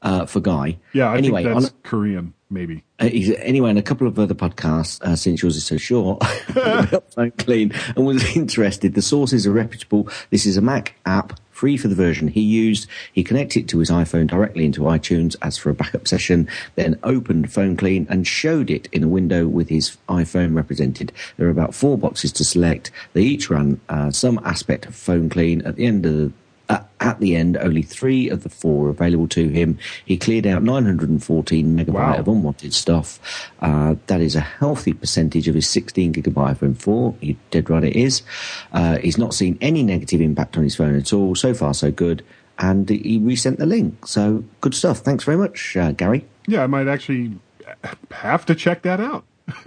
[0.03, 0.77] uh, for Guy.
[0.93, 2.83] Yeah, I anyway, think on, that's Korean, maybe.
[2.99, 6.21] uh, anyway, in a couple of other podcasts, uh, since yours is so short,
[7.37, 8.93] clean, and was interested.
[8.93, 10.09] The sources are reputable.
[10.29, 12.87] This is a Mac app, free for the version he used.
[13.13, 17.51] He connected to his iPhone directly into iTunes as for a backup session, then opened
[17.51, 21.11] Phone Clean and showed it in a window with his iPhone represented.
[21.37, 22.91] There are about four boxes to select.
[23.13, 25.61] They each run uh, some aspect of Phone Clean.
[25.63, 26.31] At the end of the
[26.69, 29.77] at the end, only three of the four available to him.
[30.03, 32.15] He cleared out 914 megabyte Wow.
[32.17, 33.19] of unwanted stuff.
[33.61, 37.15] Uh, that is a healthy percentage of his 16 gigabyte iPhone 4.
[37.21, 38.23] You dead right it is.
[38.73, 41.35] Uh, he's not seen any negative impact on his phone at all.
[41.35, 42.23] So far, so good.
[42.59, 44.07] And he resent the link.
[44.07, 44.99] So good stuff.
[44.99, 46.25] Thanks very much, uh, Gary.
[46.47, 47.37] Yeah, I might actually
[48.11, 49.23] have to check that out.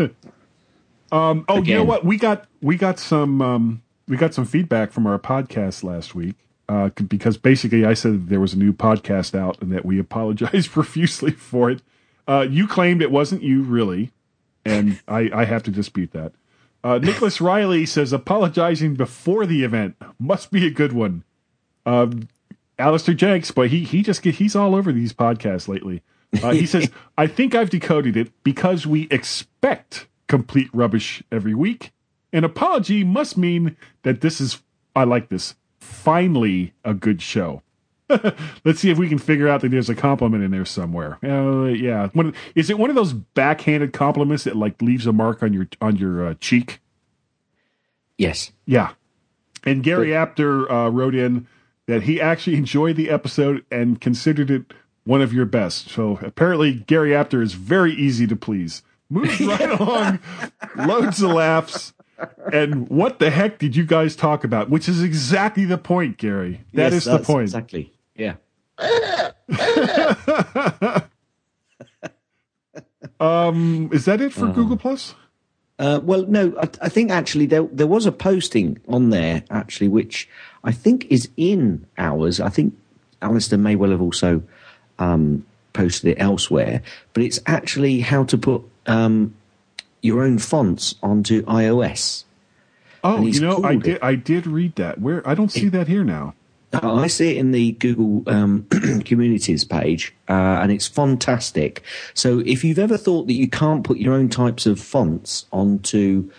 [1.12, 2.04] um, oh, you know what?
[2.04, 6.34] We got we got some um, we got some feedback from our podcast last week
[6.70, 10.70] uh, because basically I said there was a new podcast out and that we apologized
[10.72, 11.82] profusely for it.
[12.28, 14.12] Uh, you claimed it wasn't you really,
[14.64, 16.32] and I, I have to dispute that.
[16.82, 21.24] Uh, Nicholas Riley says apologizing before the event must be a good one.
[21.84, 22.28] Um,
[22.78, 26.02] Alistair Jenks, but he he just get, he's all over these podcasts lately.
[26.42, 31.92] Uh, he says, "I think I've decoded it because we expect complete rubbish every week.
[32.32, 34.62] An apology must mean that this is
[34.96, 37.62] I like this finally a good show.
[38.64, 41.18] Let's see if we can figure out that there's a compliment in there somewhere.
[41.24, 45.42] Uh, yeah, one, is it one of those backhanded compliments that like leaves a mark
[45.42, 46.80] on your on your uh, cheek?
[48.18, 48.52] Yes.
[48.66, 48.90] Yeah.
[49.64, 51.46] And Gary Apter uh, wrote in
[51.86, 54.72] that he actually enjoyed the episode and considered it
[55.04, 55.88] one of your best.
[55.88, 58.82] So apparently, Gary Apter is very easy to please.
[59.08, 60.20] Moves right along,
[60.76, 61.92] loads of laughs.
[62.52, 64.70] And what the heck did you guys talk about?
[64.70, 66.62] Which is exactly the point, Gary.
[66.74, 67.44] That Yes, is the point.
[67.44, 67.92] Exactly.
[68.14, 68.34] Yeah.
[73.18, 75.14] Um, is that it for Google Plus?
[75.78, 79.88] Uh, well, no, I, I think actually there there was a posting on there actually,
[79.88, 80.28] which
[80.64, 82.40] I think is in ours.
[82.40, 82.74] I think
[83.22, 84.42] Alistair may well have also
[84.98, 89.34] um, posted it elsewhere, but it's actually how to put um,
[90.02, 92.24] your own fonts onto iOS.
[93.02, 93.96] Oh, you know, I did.
[93.96, 95.00] it- I did read that.
[95.00, 96.34] Where I don't see that here now.
[96.72, 98.64] I see it in the Google um,
[99.04, 100.32] communities page, uh,
[100.62, 101.82] and it's fantastic.
[102.14, 106.30] So if you've ever thought that you can't put your own types of fonts onto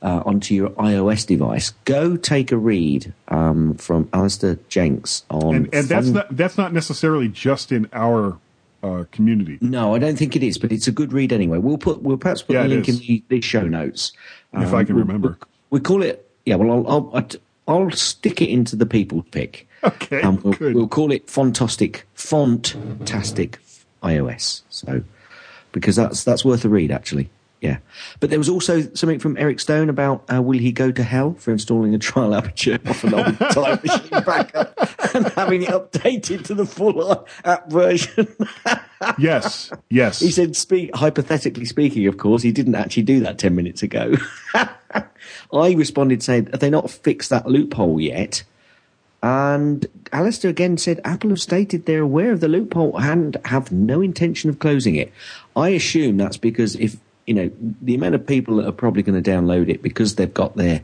[0.00, 5.54] uh, onto your iOS device, go take a read um, from Alistair Jenks on.
[5.54, 8.38] And and that's not that's not necessarily just in our
[8.84, 9.58] uh, community.
[9.60, 11.58] No, I don't think it is, but it's a good read anyway.
[11.58, 13.00] We'll put we'll perhaps put Yeah, it link is.
[13.00, 14.12] in the, the show notes
[14.52, 15.38] If I can we'll- remember.
[15.70, 16.56] We call it yeah.
[16.56, 17.30] Well, I'll I'll,
[17.66, 19.66] I'll, stick it into the people's pick.
[19.82, 20.74] Okay, Um, we'll, good.
[20.74, 23.56] we'll call it Fontastic Fontastic
[24.02, 24.62] iOS.
[24.68, 25.02] So
[25.72, 27.30] because that's that's worth a read actually.
[27.64, 27.78] Yeah,
[28.20, 31.32] but there was also something from Eric Stone about uh, will he go to hell
[31.38, 36.44] for installing a trial aperture off an old time machine backup and having it updated
[36.44, 38.36] to the full app version.
[39.18, 40.20] Yes, yes.
[40.20, 44.14] He said, speak, hypothetically speaking, of course, he didn't actually do that 10 minutes ago.
[44.54, 48.44] I responded saying, have they not fixed that loophole yet?
[49.22, 54.00] And Alistair again said, Apple have stated they're aware of the loophole and have no
[54.00, 55.12] intention of closing it.
[55.56, 57.50] I assume that's because if, you know,
[57.82, 60.82] the amount of people that are probably going to download it because they've got their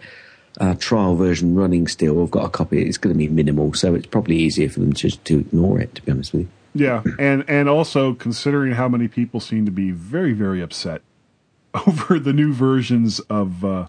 [0.61, 3.73] uh, trial version running still, or have got a copy, it's going to be minimal.
[3.75, 6.49] So it's probably easier for them just to ignore it, to be honest with you.
[6.73, 11.03] Yeah, and and also considering how many people seem to be very very upset
[11.87, 13.89] over the new versions of uh,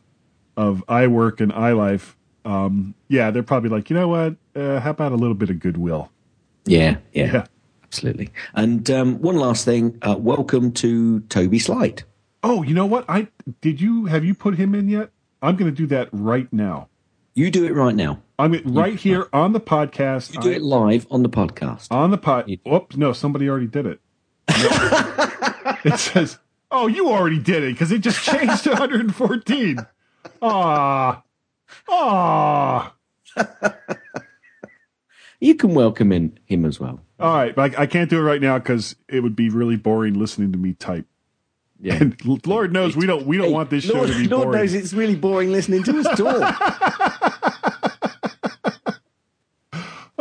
[0.57, 4.35] of iWork and iLife, um, yeah, they're probably like, you know what?
[4.55, 6.09] Uh, how about a little bit of goodwill?
[6.65, 7.45] Yeah, yeah, Yeah.
[7.83, 8.29] absolutely.
[8.55, 12.03] And um, one last thing, uh, welcome to Toby Slight.
[12.43, 13.06] Oh, you know what?
[13.08, 13.27] I
[13.62, 15.12] did you have you put him in yet?
[15.41, 16.89] I'm going to do that right now.
[17.34, 18.21] You do it right now.
[18.38, 20.34] I'm right here on the podcast.
[20.34, 21.88] You do I- it live on the podcast.
[21.91, 22.51] on the pod.
[22.71, 23.99] Oops, no, somebody already did it.
[25.86, 29.77] it says, "Oh, you already did it because it just changed to 114."
[30.41, 31.23] Ah,
[31.89, 32.93] ah.
[35.39, 36.99] You can welcome in him as well.
[37.19, 39.75] All right, but I, I can't do it right now because it would be really
[39.75, 41.08] boring listening to me type.
[41.81, 41.95] Yeah.
[41.95, 44.29] And Lord knows we don't we don't want this show Lord, to be boring.
[44.29, 44.59] Lord boring.
[44.61, 47.57] knows it's really boring listening to us talk.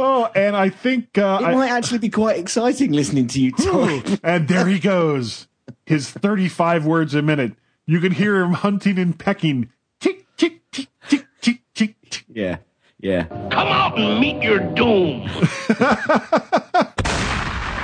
[0.02, 3.52] Oh, and I think uh, it I, might actually be quite exciting listening to you
[3.52, 4.06] talk.
[4.22, 5.46] and there he goes.
[5.84, 7.52] His 35 words a minute.
[7.84, 9.70] You can hear him hunting and pecking.
[10.00, 12.24] Tick, tick, tick, tick, tick, tick, tick.
[12.32, 12.58] yeah,
[12.98, 13.24] yeah.
[13.24, 15.28] Come out and meet your doom.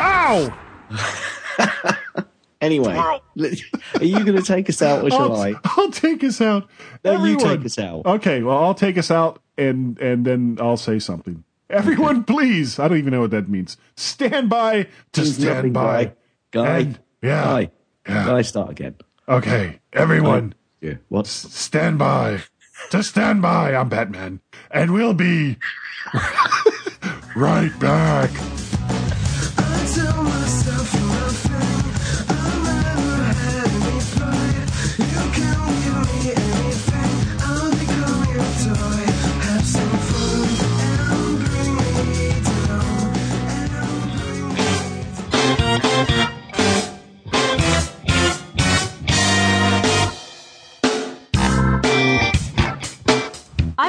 [0.01, 0.59] Ow!
[2.67, 5.55] Anyway, are you going to take us out or shall I'll, I?
[5.65, 6.69] I'll take us out.
[7.05, 8.05] No, you take us out.
[8.05, 11.45] Okay, well, I'll take us out and and then I'll say something.
[11.71, 12.79] Everyone, please.
[12.79, 13.77] I don't even know what that means.
[13.97, 16.05] Stand by to stand by.
[16.05, 16.13] Guy.
[16.51, 16.79] Guy.
[16.79, 17.45] And- yeah.
[17.45, 17.71] Guy.
[18.09, 18.27] Yeah.
[18.27, 18.95] Guy, start again.
[19.29, 20.95] Okay, everyone, Yeah.
[21.09, 21.27] What?
[21.27, 22.43] stand by
[22.91, 23.75] to stand by.
[23.75, 25.57] I'm Batman, and we'll be
[27.37, 28.31] right back.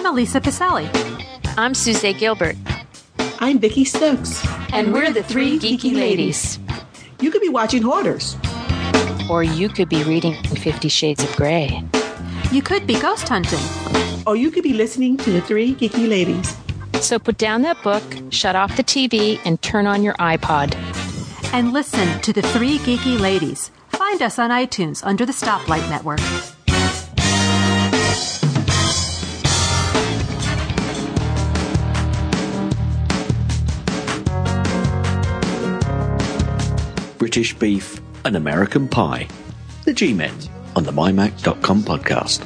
[0.07, 0.87] I'm Elisa Pisali.
[1.57, 2.55] I'm Suzette Gilbert,
[3.39, 4.41] I'm Vicki Stokes.
[4.71, 6.59] and we're the three geeky ladies.
[7.19, 8.37] You could be watching Hoarders.
[9.29, 11.83] Or you could be reading Fifty Shades of Grey.
[12.53, 13.59] You could be ghost hunting.
[14.25, 16.55] Or you could be listening to the three geeky ladies.
[17.01, 20.73] So put down that book, shut off the TV, and turn on your iPod.
[21.51, 23.71] And listen to the three geeky ladies.
[23.89, 26.21] Find us on iTunes under the Stoplight Network.
[37.37, 39.27] British beef and American pie.
[39.85, 40.33] The G-Men
[40.75, 42.43] on the mymac.com podcast.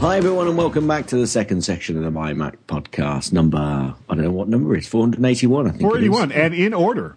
[0.00, 3.32] Hi everyone and welcome back to the second section of the MyMac podcast.
[3.32, 6.08] Number, I don't know what number it is, 481 I think it is.
[6.08, 7.16] 481, and in order.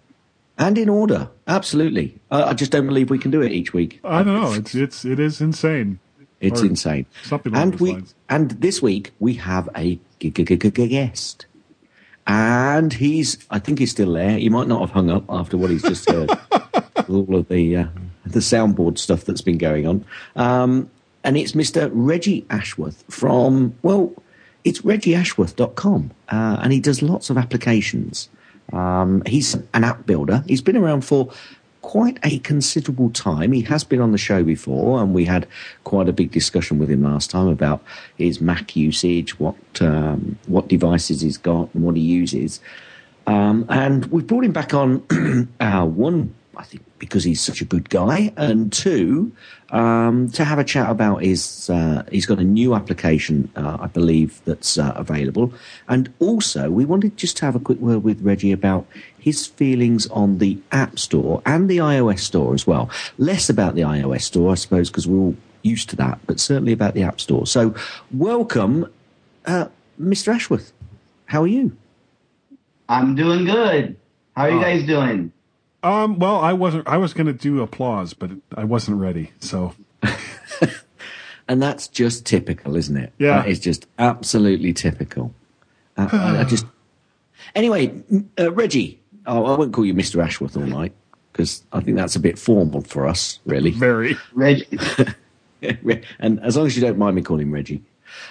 [0.56, 2.18] And in order, absolutely.
[2.30, 3.98] Uh, I just don't believe we can do it each week.
[4.04, 4.52] I don't know.
[4.52, 5.98] It's it's it is insane.
[6.40, 7.06] It's Or insane.
[7.24, 8.14] something along and we lines.
[8.28, 11.46] and this week we have a guest,
[12.26, 14.38] and he's I think he's still there.
[14.38, 16.30] He might not have hung up after what he's just heard.
[17.08, 17.86] all of the uh,
[18.24, 20.04] the soundboard stuff that's been going on.
[20.34, 20.90] Um,
[21.24, 21.90] and it's Mr.
[21.92, 24.12] Reggie Ashworth from well,
[24.64, 28.28] it's reggieashworth.com, uh, and he does lots of applications.
[28.72, 30.44] Um, he's an app builder.
[30.46, 31.30] He's been around for
[31.86, 33.52] quite a considerable time.
[33.52, 35.46] He has been on the show before, and we had
[35.84, 37.80] quite a big discussion with him last time about
[38.18, 42.58] his Mac usage, what um, what devices he's got, and what he uses.
[43.28, 45.06] Um, and we brought him back on
[45.60, 49.30] our one, I think, because he's such a good guy, and two,
[49.70, 51.68] um, to have a chat about his.
[51.68, 55.52] Uh, he's got a new application, uh, I believe, that's uh, available,
[55.88, 58.86] and also we wanted just to have a quick word with Reggie about
[59.18, 62.88] his feelings on the App Store and the iOS Store as well.
[63.18, 66.72] Less about the iOS Store, I suppose, because we're all used to that, but certainly
[66.72, 67.46] about the App Store.
[67.46, 67.74] So,
[68.14, 68.90] welcome,
[69.44, 69.66] uh,
[70.00, 70.34] Mr.
[70.34, 70.72] Ashworth.
[71.26, 71.76] How are you?
[72.88, 73.96] I'm doing good.
[74.36, 74.62] How are you Oh.
[74.62, 75.32] guys doing?
[75.82, 76.88] Um, well, I wasn't.
[76.88, 79.32] I was going to do applause, but I wasn't ready.
[79.40, 79.74] So
[81.48, 83.12] And that's just typical, isn't it?
[83.18, 83.42] Yeah.
[83.42, 85.32] That is just absolutely typical.
[85.96, 86.66] Uh, I, I just.
[87.54, 87.94] Anyway,
[88.38, 90.22] uh, Reggie, oh, I won't call you Mr.
[90.22, 90.92] Ashworth all night
[91.32, 93.70] because I think that's a bit formal for us, really.
[93.70, 94.16] very.
[94.34, 94.66] Reggie,
[96.18, 97.82] and as long as you don't mind me calling Reggie.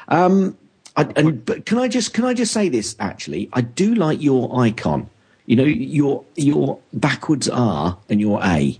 [0.09, 0.57] Um,
[0.97, 2.95] I, and but can I just can I just say this?
[2.99, 5.09] Actually, I do like your icon.
[5.45, 8.79] You know, your your backwards R and your A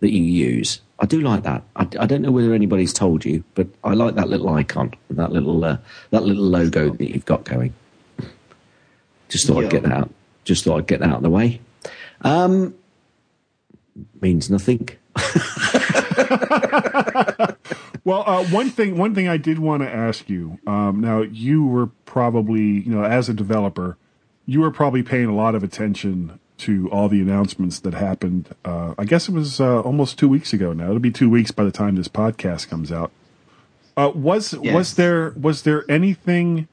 [0.00, 0.80] that you use.
[0.98, 1.62] I do like that.
[1.74, 5.32] I, I don't know whether anybody's told you, but I like that little icon, that
[5.32, 5.78] little uh,
[6.10, 7.74] that little logo that you've got going.
[9.28, 10.10] Just thought I'd get that out.
[10.44, 11.60] Just thought I'd get that out of the way.
[12.20, 12.74] Um,
[14.20, 14.88] means nothing.
[18.04, 20.58] Well, uh, one thing, one thing I did want to ask you.
[20.66, 23.96] Um, now, you were probably, you know, as a developer,
[24.46, 28.54] you were probably paying a lot of attention to all the announcements that happened.
[28.64, 30.84] Uh, I guess it was uh, almost two weeks ago now.
[30.86, 33.10] It'll be two weeks by the time this podcast comes out.
[33.96, 34.74] Uh, was Yes.
[34.74, 36.68] was there was there anything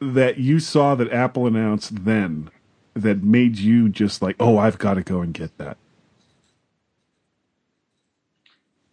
[0.00, 2.50] that you saw that Apple announced then
[2.94, 5.76] that made you just like, oh, I've got to go and get that?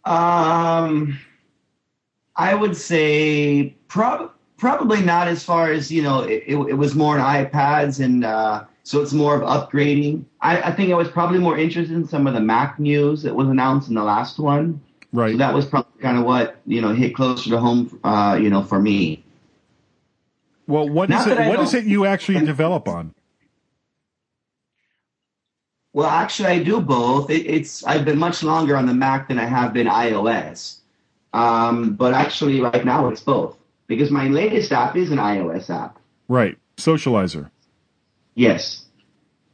[0.04, 1.18] um,
[2.36, 6.20] I would say prob- probably not as far as you know.
[6.22, 10.24] It, it, it was more on iPads, and uh, so it's more of upgrading.
[10.42, 13.34] I, I think I was probably more interested in some of the Mac news that
[13.34, 14.82] was announced in the last one.
[15.12, 15.32] Right.
[15.32, 17.98] So that was probably kind of what you know hit closer to home.
[18.04, 19.24] Uh, you know, for me.
[20.66, 21.48] Well, what Not is it?
[21.48, 23.14] What is it you actually develop on?
[25.94, 27.30] Well, actually, I do both.
[27.30, 30.76] It, it's I've been much longer on the Mac than I have been iOS.
[31.32, 33.57] Um, but actually, right now it's both
[33.88, 35.98] because my latest app is an iOS app.
[36.28, 37.50] Right, Socializer.
[38.34, 38.84] Yes.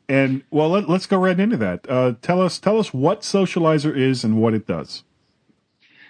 [0.09, 1.89] And well, let, let's go right into that.
[1.89, 5.05] Uh, tell us, tell us what Socializer is and what it does.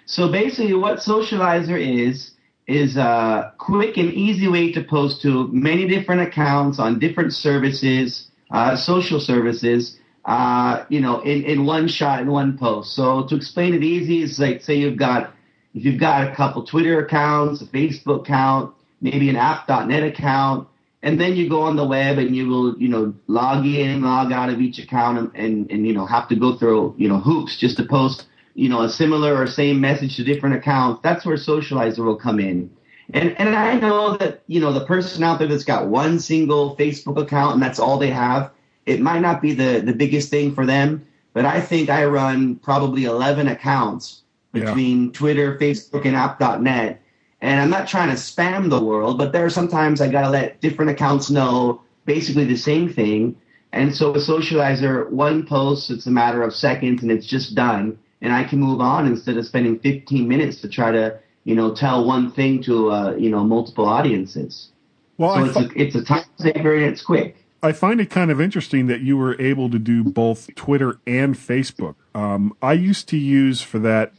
[0.05, 2.31] So basically, what Socializer is
[2.67, 8.27] is a quick and easy way to post to many different accounts on different services,
[8.51, 9.97] uh, social services.
[10.25, 12.95] Uh, you know, in, in one shot, in one post.
[12.95, 15.34] So to explain it easy, is like say you've got
[15.75, 20.69] if you've got a couple Twitter accounts, a Facebook account, maybe an app.net account,
[21.03, 24.31] and then you go on the web and you will, you know, log in, log
[24.31, 27.19] out of each account and, and, and you know, have to go through, you know,
[27.19, 31.01] hoops just to post, you know, a similar or same message to different accounts.
[31.03, 32.71] That's where Socializer will come in.
[33.13, 36.75] And, and I know that, you know, the person out there that's got one single
[36.77, 38.49] Facebook account and that's all they have,
[38.85, 42.55] it might not be the, the biggest thing for them, but I think I run
[42.55, 44.23] probably 11 accounts
[44.55, 44.65] Yeah.
[44.65, 47.01] between Twitter, Facebook, and app.net.
[47.41, 50.29] And I'm not trying to spam the world, but there are sometimes I got to
[50.29, 53.35] let different accounts know basically the same thing.
[53.71, 57.99] And so with Socializer, one post, it's a matter of seconds and it's just done.
[58.21, 61.75] And I can move on instead of spending 15 minutes to try to, you know,
[61.75, 64.69] tell one thing to, uh, you know, multiple audiences.
[65.17, 67.44] Well, so I, it's a, it's a time saver and it's quick.
[67.65, 71.35] I find it kind of interesting that you were able to do both Twitter and
[71.35, 71.95] Facebook.
[72.13, 74.13] Um, I used to use for that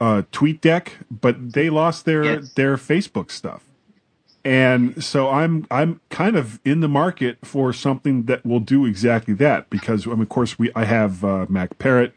[0.00, 2.52] uh, TweetDeck, but they lost their Yes.
[2.54, 3.64] their Facebook stuff,
[4.44, 9.34] and so I'm I'm kind of in the market for something that will do exactly
[9.34, 12.14] that because I mean, of course we I have uh, Mac Parrot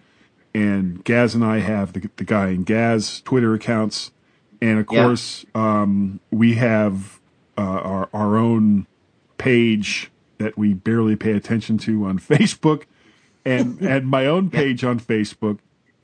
[0.53, 4.11] and Gaz and I have the the guy in Gaz Twitter accounts,
[4.61, 5.03] and of Yeah.
[5.05, 7.19] course um, we have
[7.57, 8.88] uh, our our own
[9.38, 10.11] page
[10.41, 12.83] that we barely pay attention to on Facebook,
[13.45, 15.59] and and my own page on Facebook.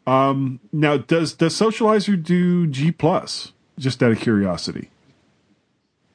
[0.06, 3.54] Um, now, does does Socializer do G plus?
[3.78, 4.90] Just out of curiosity.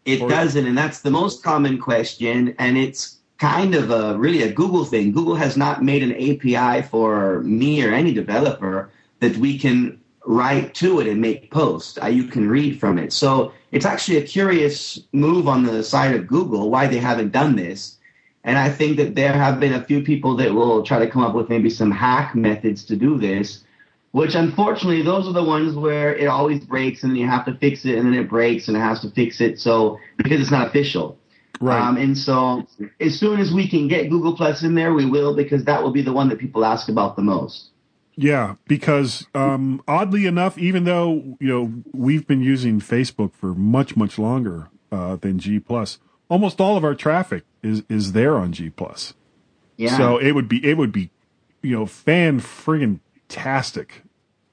[0.04, 4.52] It doesn't, and that's the most common question, and it's kind of a really a
[4.52, 5.12] Google thing.
[5.12, 10.74] Google has not made an API for me or any developer that we can write
[10.74, 11.98] to it and make posts.
[12.02, 13.12] Uh, you can read from it.
[13.12, 17.56] So it's actually a curious move on the side of Google why they haven't done
[17.56, 17.98] this.
[18.45, 21.22] And I think that there have been a few people that will try to come
[21.22, 23.64] up with maybe some hack methods to do this,
[24.11, 27.55] which unfortunately those are the ones where it always breaks and then you have to
[27.59, 29.61] fix it and then it breaks and it has to fix it.
[29.61, 31.18] So because it's not official.
[31.61, 31.80] Right.
[31.80, 32.66] Um, and so
[32.99, 35.93] as soon as we can get Google Plus in there, we will because that will
[35.93, 37.68] be the one that people ask about the most.
[38.16, 43.97] Yeah, because um, oddly enough, even though you know we've been using Facebook for much
[43.97, 45.99] much longer uh, than G Plus,
[46.32, 49.12] almost all of our traffic is is there on G Plus.
[49.76, 49.98] Yeah.
[49.98, 51.10] So it would be it would be
[51.60, 54.02] you know fan friggin' tastic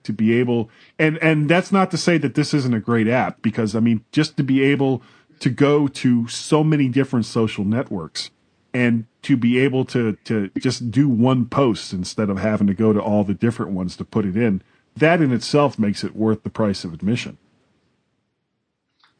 [0.03, 3.41] to be able and and that's not to say that this isn't a great app
[3.41, 5.01] because I mean just to be able
[5.39, 8.29] to go to so many different social networks
[8.73, 12.91] and to be able to to just do one post instead of having to go
[12.91, 14.61] to all the different ones to put it in
[14.97, 17.37] that in itself makes it worth the price of admission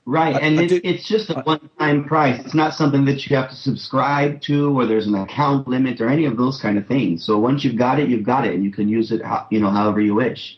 [0.09, 2.43] Right, I- and I it, do- it's just a one-time price.
[2.43, 6.09] It's not something that you have to subscribe to, or there's an account limit, or
[6.09, 7.23] any of those kind of things.
[7.23, 9.59] So once you've got it, you've got it, and you can use it, how, you
[9.59, 10.57] know, however you wish.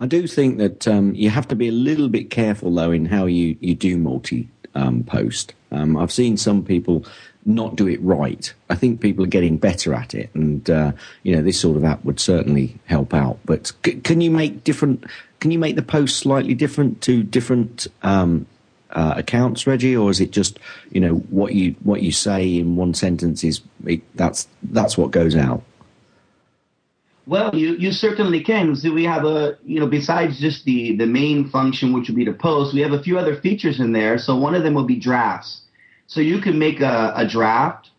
[0.00, 3.04] I do think that um, you have to be a little bit careful, though, in
[3.04, 5.54] how you, you do multi um, post.
[5.70, 7.06] Um, I've seen some people
[7.44, 8.52] not do it right.
[8.70, 11.84] I think people are getting better at it, and uh, you know this sort of
[11.84, 13.38] app would certainly help out.
[13.44, 15.04] But c- can you make different?
[15.40, 18.46] Can you make the post slightly different to different um,
[18.90, 20.58] uh, accounts, Reggie, or is it just
[20.90, 25.10] you know what you what you say in one sentence is it, that's that's what
[25.10, 25.62] goes out?
[27.24, 28.74] Well, you, you certainly can.
[28.74, 32.24] So we have a, you know, besides just the, the main function, which would be
[32.24, 34.18] to post, we have a few other features in there.
[34.18, 35.60] So one of them will be drafts.
[36.06, 37.90] So you can make a, a draft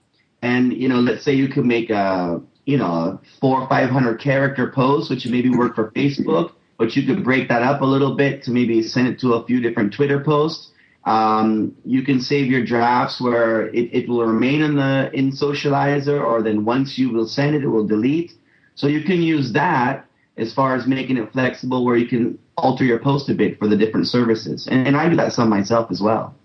[0.41, 4.71] and, you know, let's say you could make a, you know, four or 500 character
[4.71, 8.43] post, which maybe work for Facebook, but you could break that up a little bit
[8.43, 10.71] to maybe send it to a few different Twitter posts.
[11.05, 16.23] Um, you can save your drafts where it, it will remain in the, in Socializer
[16.23, 18.33] or then once you will send it, it will delete.
[18.75, 20.05] So you can use that
[20.37, 23.67] as far as making it flexible where you can alter your post a bit for
[23.67, 24.67] the different services.
[24.67, 26.35] And, and I do that some myself as well.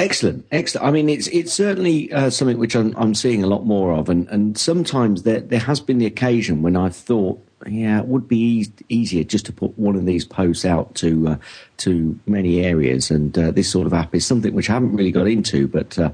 [0.00, 0.86] Excellent, excellent.
[0.86, 4.08] I mean, it's it's certainly uh, something which I'm, I'm seeing a lot more of,
[4.08, 8.26] and, and sometimes there there has been the occasion when I've thought, yeah, it would
[8.26, 11.36] be eas easier just to put one of these posts out to uh,
[11.78, 15.12] to many areas, and uh, this sort of app is something which I haven't really
[15.12, 15.98] got into, but.
[15.98, 16.10] Uh,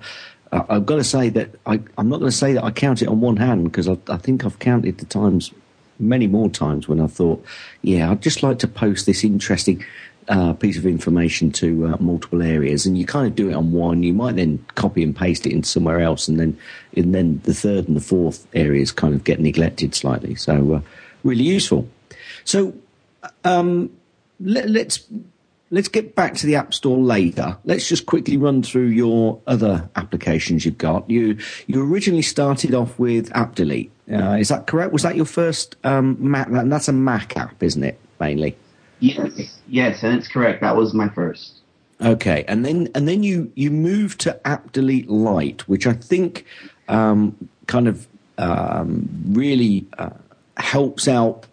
[0.52, 3.08] I've got to say that I, I'm not going to say that I count it
[3.08, 5.52] on one hand because I, I think I've counted the times,
[5.98, 7.44] many more times when I thought,
[7.82, 9.84] yeah, I'd just like to post this interesting
[10.28, 13.72] uh, piece of information to uh, multiple areas, and you kind of do it on
[13.72, 14.02] one.
[14.02, 16.58] You might then copy and paste it into somewhere else, and then
[16.96, 20.34] and then the third and the fourth areas kind of get neglected slightly.
[20.34, 20.80] So uh,
[21.24, 21.88] really useful.
[22.44, 22.74] So
[23.44, 23.90] um,
[24.40, 25.04] let, let's
[25.70, 27.56] let's get back to the App Store later.
[27.64, 31.08] Let's just quickly run through your other applications you've got.
[31.10, 33.90] You you originally started off with App Delete.
[34.12, 34.92] Uh, is that correct?
[34.92, 36.50] Was that your first um, Mac?
[36.50, 37.98] that- That's a Mac app, isn't it?
[38.20, 38.56] Mainly.
[39.00, 40.60] Yes, yes, and it's correct.
[40.62, 41.60] That was my first.
[42.00, 46.44] Okay, and then and then you you move to App Delete Lite, which I think
[46.88, 48.06] um, kind of
[48.38, 50.10] um, really uh,
[50.56, 51.46] helps out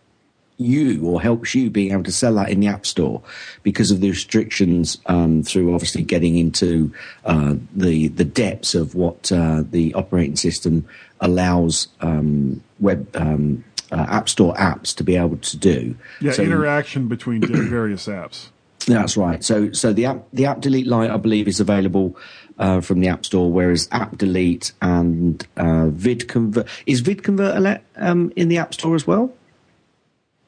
[0.57, 3.21] you or helps you being able to sell that in the App Store
[3.63, 6.93] because of the restrictions um, through obviously getting into
[7.25, 10.85] uh, the the depths of what uh, the operating system
[11.21, 13.63] allows um, web um,
[13.93, 15.95] uh, App Store apps to be able to do.
[16.19, 18.47] yeah So- interaction between various apps
[18.85, 19.43] that's right.
[19.43, 22.17] So, so the app, the app delete Lite, I believe, is available
[22.59, 27.81] uh, from the App Store, whereas app delete and uh, vid convert is vid converter
[27.95, 29.33] um, in the App Store as well.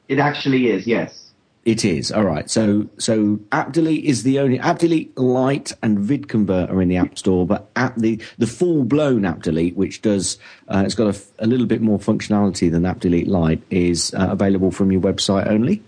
[0.08, 1.25] It actually is, yes.
[1.66, 2.48] It is all right.
[2.48, 6.96] So, so app delete is the only app delete Lite and vid converter in the
[6.96, 10.38] App Store, but app the the full blown app delete, which does
[10.68, 14.14] uh, it's got a, f- a little bit more functionality than app delete Lite, is
[14.14, 15.82] uh, available from your website only.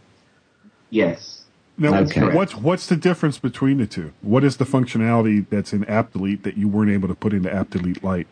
[0.90, 1.44] Yes.
[1.78, 2.34] now Okay.
[2.34, 6.42] what's what's the difference between the two what is the functionality that's in app delete
[6.42, 8.26] that you weren't able to put into app delete lite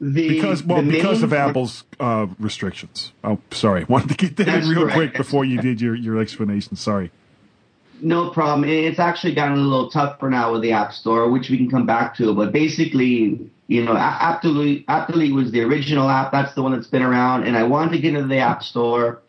[0.00, 4.66] The, because well because of apple's uh, restrictions oh sorry wanted to get that That's
[4.66, 4.96] in real correct.
[4.96, 7.10] quick before you did your, your explanation sorry
[8.00, 8.68] No problem.
[8.68, 11.86] It's actually gotten a little tougher now with the App Store, which we can come
[11.86, 12.34] back to.
[12.34, 16.32] But basically, you know, A- App Delete, App was the original app.
[16.32, 17.44] That's the one that's been around.
[17.44, 19.22] And I wanted to get into the App Store.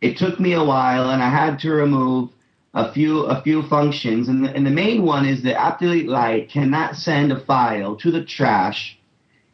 [0.00, 2.30] It took me a while, and I had to remove
[2.74, 4.28] a few a few functions.
[4.28, 7.96] And the, and the main one is that App Delete Lite cannot send a file
[7.96, 8.97] to the trash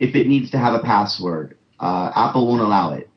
[0.04, 1.56] if it needs to have a password.
[1.80, 3.08] Uh, Apple won't allow it.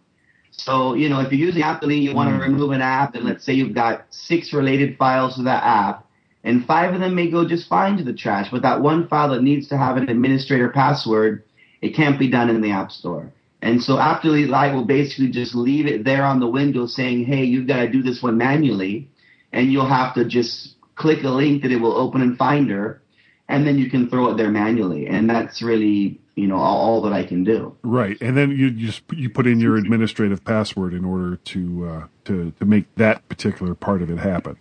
[0.52, 3.26] So, you know, if you're using App Delete, you want to remove an app, and
[3.26, 6.08] let's say you've got six related files to that app,
[6.44, 8.48] and five of them may go just fine to the trash.
[8.52, 11.44] But that one file that needs to have an administrator password,
[11.82, 13.32] it can't be done in the App Store.
[13.62, 17.26] And so App Delete Lite will basically just leave it there on the window saying,
[17.26, 19.10] hey, you've got to do this one manually.
[19.52, 23.02] And you'll have to just click a link that it will open in Finder.
[23.50, 25.08] And then you can throw it there manually.
[25.08, 27.76] And that's really, you know, all, all that I can do.
[27.82, 32.08] Right, and then you just you put in your administrative password in order to uh,
[32.26, 34.56] to to make that particular part of it happen.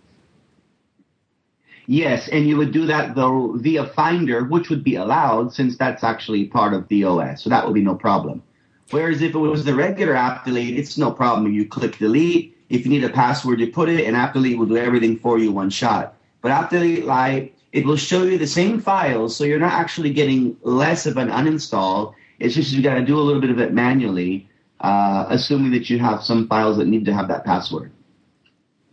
[1.85, 6.03] Yes, and you would do that though via Finder, which would be allowed since that's
[6.03, 7.43] actually part of the OS.
[7.43, 8.41] So that would be no problem.
[8.89, 11.53] Whereas if it was the regular app delete, it's no problem.
[11.53, 12.57] You click delete.
[12.69, 15.37] If you need a password, you put it, and app delete will do everything for
[15.37, 16.15] you one shot.
[16.41, 20.13] But app delete Lite, it will show you the same files, so you're not actually
[20.13, 22.13] getting less of an uninstall.
[22.39, 24.49] It's just you've got to do a little bit of it manually,
[24.79, 27.91] uh, assuming that you have some files that need to have that password.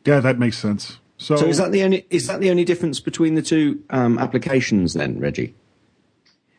[0.05, 0.99] Yeah, that makes sense.
[1.16, 4.18] So, So is that the only is that the only difference between the two um,
[4.18, 5.55] applications then, Reggie?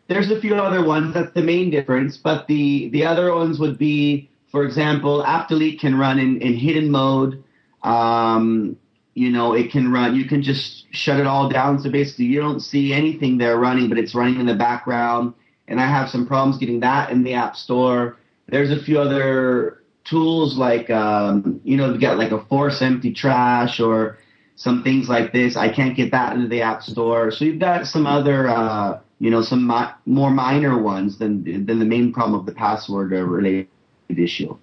[0.08, 1.14] There's a few other ones.
[1.14, 2.18] That's the main difference.
[2.18, 6.54] But the, the other ones would be, for example, app delete can run in, in
[6.54, 7.44] hidden mode.
[7.84, 8.78] Um,
[9.16, 11.80] you know, it can run, you can just shut it all down.
[11.80, 15.34] So basically you don't see anything there running, but it's running in the background.
[15.68, 18.18] And I have some problems getting that in the app store.
[18.48, 23.14] There's a few other tools like, um, you know, you got like a force empty
[23.14, 24.20] trash or
[24.56, 25.56] some things like this.
[25.56, 27.32] I can't get that into the app store.
[27.32, 31.80] So you've got some other, uh, you know, some mi- more minor ones than than
[31.80, 33.68] the main problem of the password related
[34.10, 34.58] issue.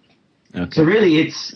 [0.55, 0.71] Okay.
[0.73, 1.55] So really, it's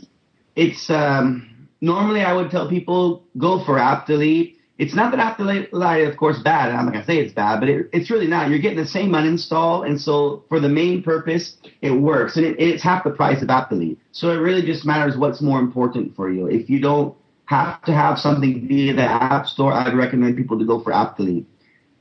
[0.57, 1.56] it's um,
[1.87, 4.59] normally I would tell people go for delete.
[4.79, 6.69] It's not that app delete, of course, bad.
[6.71, 8.51] I'm not gonna say it's bad, but it, it's really not.
[8.51, 12.61] You're getting the same uninstall, and so for the main purpose, it works, and it,
[12.61, 13.99] it's half the price of delete.
[14.13, 16.47] So it really just matters what's more important for you.
[16.47, 17.17] If you don't
[17.47, 21.47] have to have something via the app store, I'd recommend people to go for delete.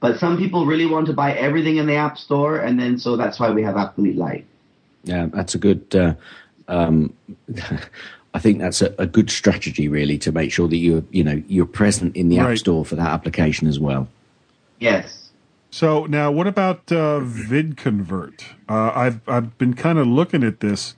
[0.02, 3.16] But some people really want to buy everything in the app store, and then so
[3.16, 4.46] that's why we have delete Lite.
[5.04, 5.96] Yeah, that's a good.
[5.96, 6.16] Uh,
[6.68, 7.14] um,
[8.36, 11.42] I think that's a, a good strategy, really, to make sure that you're, you know
[11.48, 14.10] you're present in the App Store for that application as well.
[14.78, 15.32] Yes.
[15.72, 18.44] so now what about uh, VidConvert?
[18.68, 20.96] Uh, I've I've been kind of looking at this,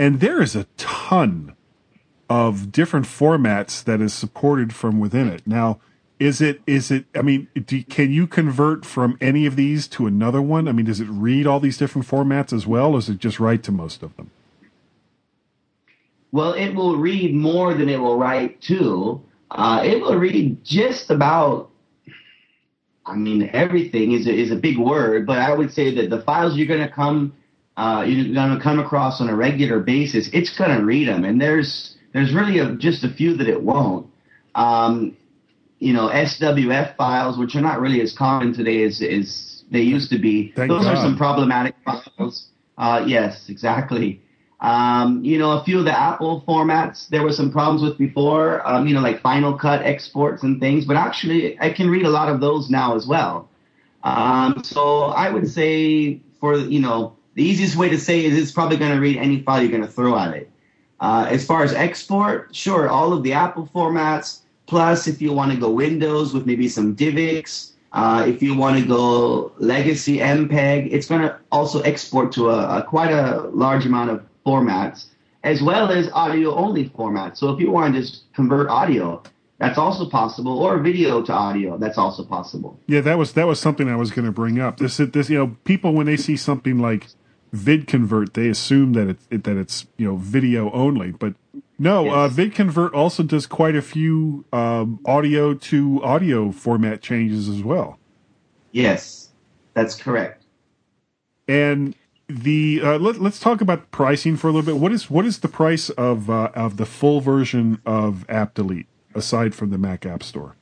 [0.00, 1.54] and there is a ton
[2.28, 5.46] of different formats that is supported from within it.
[5.46, 5.78] Now,
[6.18, 7.04] is it is it?
[7.14, 10.66] I mean, do, can you convert from any of these to another one?
[10.66, 13.38] I mean, does it read all these different formats as well, or is it just
[13.38, 14.32] write to most of them?
[16.34, 19.22] Well, it will read more than it will write to.
[19.52, 21.70] Uh, it will read just about.
[23.06, 26.22] I mean, everything is a, is a big word, but I would say that the
[26.22, 27.34] files you're going to come
[27.76, 31.24] uh, you're going to come across on a regular basis, it's going to read them,
[31.24, 34.08] and there's there's really a, just a few that it won't.
[34.56, 35.16] Um,
[35.78, 40.10] you know, SWF files, which are not really as common today as, as they used
[40.10, 40.52] to be.
[40.56, 42.48] Thank Those are some problematic files.
[42.76, 44.20] Uh, yes, exactly.
[44.64, 48.66] Um, you know, a few of the Apple formats there were some problems with before,
[48.66, 52.08] um, you know, like Final Cut exports and things, but actually I can read a
[52.08, 53.46] lot of those now as well.
[54.04, 58.52] Um, so I would say for, you know, the easiest way to say is it's
[58.52, 60.50] probably going to read any file you're going to throw at it.
[60.98, 65.52] Uh, as far as export, sure, all of the Apple formats, plus if you want
[65.52, 70.88] to go Windows with maybe some DivX, uh, if you want to go legacy MPEG,
[70.90, 75.06] it's going to also export to a, a quite a large amount of formats,
[75.42, 77.38] as well as audio only formats.
[77.38, 79.22] So if you want to just convert audio,
[79.58, 82.78] that's also possible, or video to audio, that's also possible.
[82.86, 84.78] Yeah, that was that was something I was going to bring up.
[84.78, 87.08] This this you know people when they see something like
[87.54, 91.34] VidConvert, they assume that it's it, that it's you know video only, but
[91.78, 97.62] no, uh, VidConvert also does quite a few um, audio to audio format changes as
[97.62, 97.98] well.
[98.70, 99.30] Yes,
[99.74, 100.44] that's correct.
[101.48, 101.94] And
[102.28, 104.80] the uh, let, let's talk about pricing for a little bit.
[104.80, 108.86] What is what is the price of uh, of the full version of App Delete
[109.14, 110.56] aside from the Mac App Store?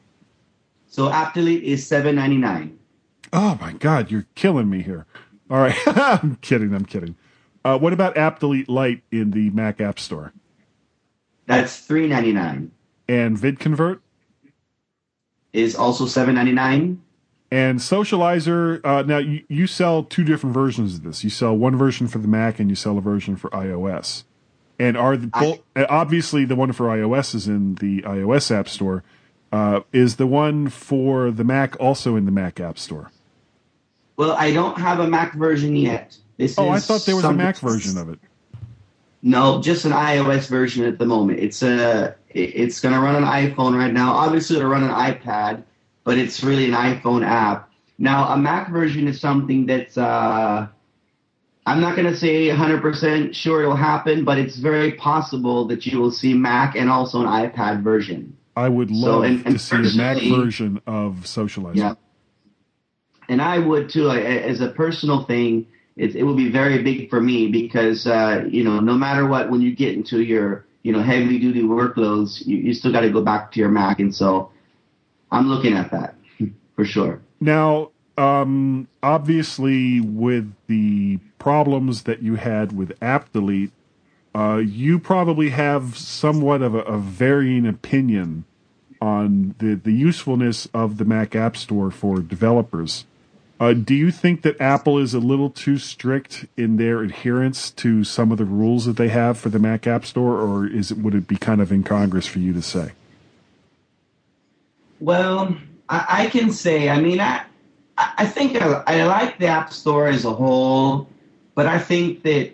[0.89, 2.79] So App Delete is seven ninety nine.
[3.33, 5.07] Oh my God, you're killing me here.
[5.51, 6.75] All right, I'm kidding.
[6.75, 7.17] I'm kidding.
[7.65, 10.33] Uh, what about App Delete Lite in the Mac App Store
[11.47, 12.73] That's three ninety nine.
[13.09, 14.01] and VidConvert
[15.53, 17.01] Is also seven ninety nine.
[17.53, 18.81] And Socializer?
[18.83, 21.23] Uh, now you, you sell two different versions of this.
[21.23, 24.25] You sell one version for the Mac and you sell a version for iOS.
[24.79, 29.05] And are the both, obviously the one for iOS is in the iOS App Store.
[29.53, 33.11] Uh, is the one for the Mac also in the Mac App Store?
[34.17, 36.17] Well, I don't have a Mac version yet.
[36.39, 38.19] This Oh, I thought there was a Mac version of it.
[39.21, 41.39] No, just an iOS version at the moment.
[41.39, 44.15] It's a it's going to run an iPhone right now.
[44.15, 45.65] Obviously, it'll run an iPad.
[46.05, 47.71] But it's really an iPhone app.
[47.99, 50.67] Now, a Mac version is something that's, uh,
[51.65, 56.01] I'm not going to say 100% sure it'll happen, but it's very possible that you
[56.01, 58.37] will see Mac and also an iPad version.
[58.57, 61.77] I would So, love and- and to see a Mac version of Socializer.
[61.77, 61.95] Yeah.
[63.29, 67.21] And I would too, as a personal thing, it, it will be very big for
[67.21, 71.01] me because, uh, you know, no matter what, when you get into your, you know,
[71.01, 74.01] heavy duty workloads, you, you still got to go back to your Mac.
[74.01, 74.51] And so
[75.33, 76.15] I'm looking at that
[76.77, 77.21] for sure.
[77.41, 83.73] Now, um, obviously, with the problems that you had with App Delete,
[84.35, 88.45] uh, you probably have somewhat of a, a varying opinion
[89.01, 93.05] on the, the usefulness of the Mac App Store for developers.
[93.59, 98.05] Uh, do you think that Apple is a little too strict in their adherence to
[98.05, 100.99] some of the rules that they have for the Mac App Store, or is it
[100.99, 102.93] would it be kind of incongruous for you to say?
[105.03, 105.57] Well,
[105.89, 107.45] I, I can say, I mean, I,
[107.99, 111.09] I think I, I like the App Store as a whole,
[111.57, 112.53] but I think that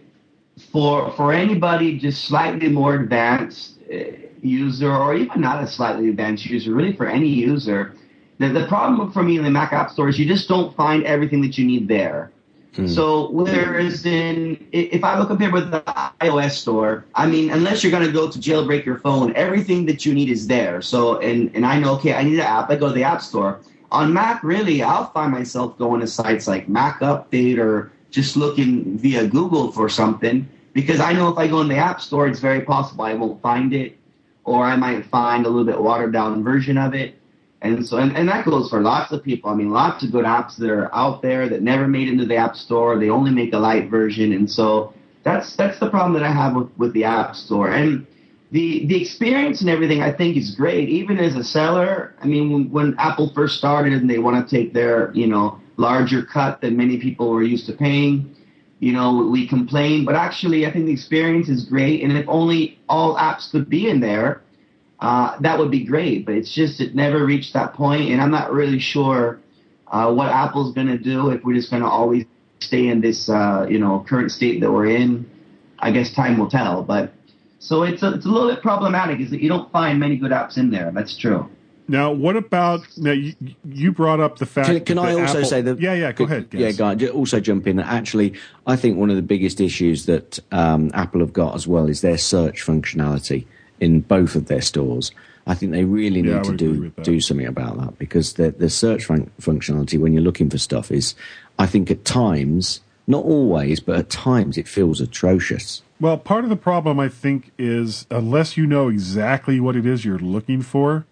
[0.72, 3.96] for for anybody just slightly more advanced uh,
[4.40, 7.94] user, or even not a slightly advanced user, really for any user,
[8.38, 11.04] the, the problem for me in the Mac App Store is you just don't find
[11.04, 12.32] everything that you need there.
[12.74, 12.86] Hmm.
[12.86, 15.82] So whereas in if I look here with the
[16.20, 20.06] iOS store, I mean, unless you're going to go to jailbreak your phone, everything that
[20.06, 20.80] you need is there.
[20.82, 22.70] So and and I know, okay, I need an app.
[22.70, 23.60] I go to the App Store.
[23.90, 28.98] On Mac, really, I'll find myself going to sites like Mac Update or just looking
[28.98, 32.38] via Google for something because I know if I go in the App Store, it's
[32.38, 33.96] very possible I won't find it,
[34.44, 37.17] or I might find a little bit watered down version of it.
[37.60, 39.50] And so, and, and that goes for lots of people.
[39.50, 42.36] I mean, lots of good apps that are out there that never made into the
[42.36, 42.98] App Store.
[42.98, 44.94] They only make a light version, and so
[45.24, 47.72] that's that's the problem that I have with, with the App Store.
[47.72, 48.06] And
[48.52, 50.88] the the experience and everything, I think, is great.
[50.88, 54.56] Even as a seller, I mean, when, when Apple first started and they want to
[54.56, 58.34] take their you know larger cut than many people were used to paying,
[58.80, 60.04] you know, we complain.
[60.04, 62.02] But actually, I think the experience is great.
[62.02, 64.42] And if only all apps could be in there,
[65.00, 66.26] uh, that would be great.
[66.26, 69.38] But it's just it never reached that point, and I'm not really sure
[69.86, 72.24] uh, what Apple's going to do if we're just going to always
[72.60, 75.28] stay in this uh, you know current state that we're in.
[75.78, 76.82] I guess time will tell.
[76.82, 77.12] But
[77.60, 80.32] so it's a, it's a little bit problematic is that you don't find many good
[80.32, 80.90] apps in there.
[80.92, 81.48] That's true.
[81.90, 83.12] Now, what about now?
[83.12, 83.32] You,
[83.64, 84.68] you brought up the fact.
[84.68, 85.80] Can, can that I also Apple- say that?
[85.80, 86.12] Yeah, yeah.
[86.12, 86.48] Go Good- ahead.
[86.52, 86.96] Yeah, Gaz.
[87.00, 87.06] Guy.
[87.08, 87.78] Also jump in.
[87.78, 88.34] Actually,
[88.66, 92.02] I think one of the biggest issues that um, Apple have got as well is
[92.02, 93.46] their search functionality
[93.80, 95.10] in both of their stores.
[95.46, 98.68] I think they really Yeah, need to do do something about that because the the
[98.68, 101.14] search fun- functionality when you're looking for stuff is,
[101.58, 105.82] I think at times, not always, but at times it feels atrocious.
[106.00, 109.86] Well, part of the problem, I think, is uh, unless you know exactly what it
[109.86, 111.06] is you're looking for,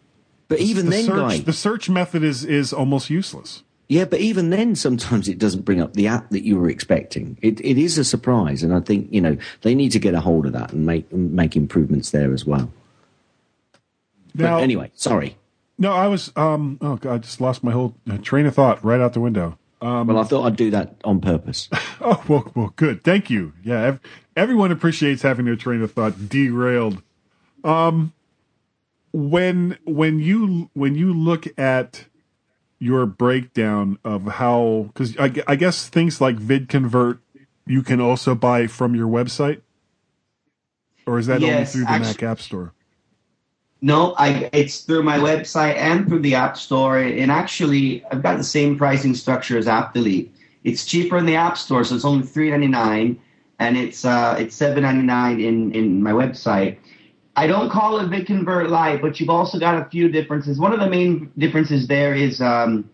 [0.49, 3.63] But even the then, search Guy, the search method is is almost useless.
[3.89, 7.39] Yeah, but even then, sometimes it doesn't bring up the app that you were expecting.
[7.41, 10.21] It it is a surprise, and I think you know they need to get a
[10.21, 12.73] hold of that and make make improvements there as well.
[14.35, 15.37] Now, but anyway, sorry.
[15.79, 16.33] no, I was.
[16.37, 19.57] Um, oh God, I just lost my whole train of thought right out the window.
[19.81, 21.69] Um, well, I thought I'd do that on purpose.
[21.99, 23.03] Oh well, well, good.
[23.03, 23.55] Thank you.
[23.65, 24.01] Yeah, ev-
[24.37, 27.03] everyone appreciates having their train of thought derailed.
[27.65, 28.13] Um,
[29.13, 32.05] when when you when you look at
[32.79, 37.19] your breakdown of how because I, I guess things like VidConvert
[37.67, 39.61] you can also buy from your website,
[41.07, 42.73] or is that only through the actu- Mac App Store?
[43.83, 46.99] No, I it's through my website and through the App Store.
[46.99, 50.35] And actually, I've got the same pricing structure as App Delete.
[50.65, 53.19] It's cheaper in the App Store, so it's only three ninety nine,
[53.59, 56.79] and it's uh, it's seven ninety nine in in my website.
[57.37, 60.59] I don't call it VidConvert Lite, but you've also got a few differences.
[60.59, 62.91] One of the main differences there is um,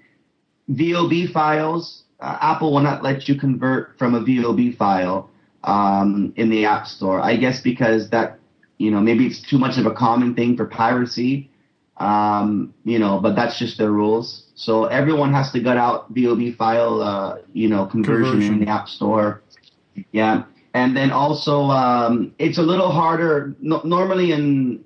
[0.69, 2.03] VOB files.
[2.19, 5.31] Uh, Apple will not let you convert from a VOB file
[5.63, 7.21] um, in the App Store.
[7.21, 8.41] I guess because that,
[8.79, 11.49] you know, maybe it's too much of a common thing for piracy.
[11.99, 14.47] Um, you know, but that's just their rules.
[14.57, 18.55] So everyone has to gut out VOB file, uh, you know, conversion, Conversion.
[18.55, 19.43] in the App Store.
[20.11, 20.45] Yeah.
[20.75, 23.55] And then also, um, it's a little harder.
[23.61, 24.85] No, normally in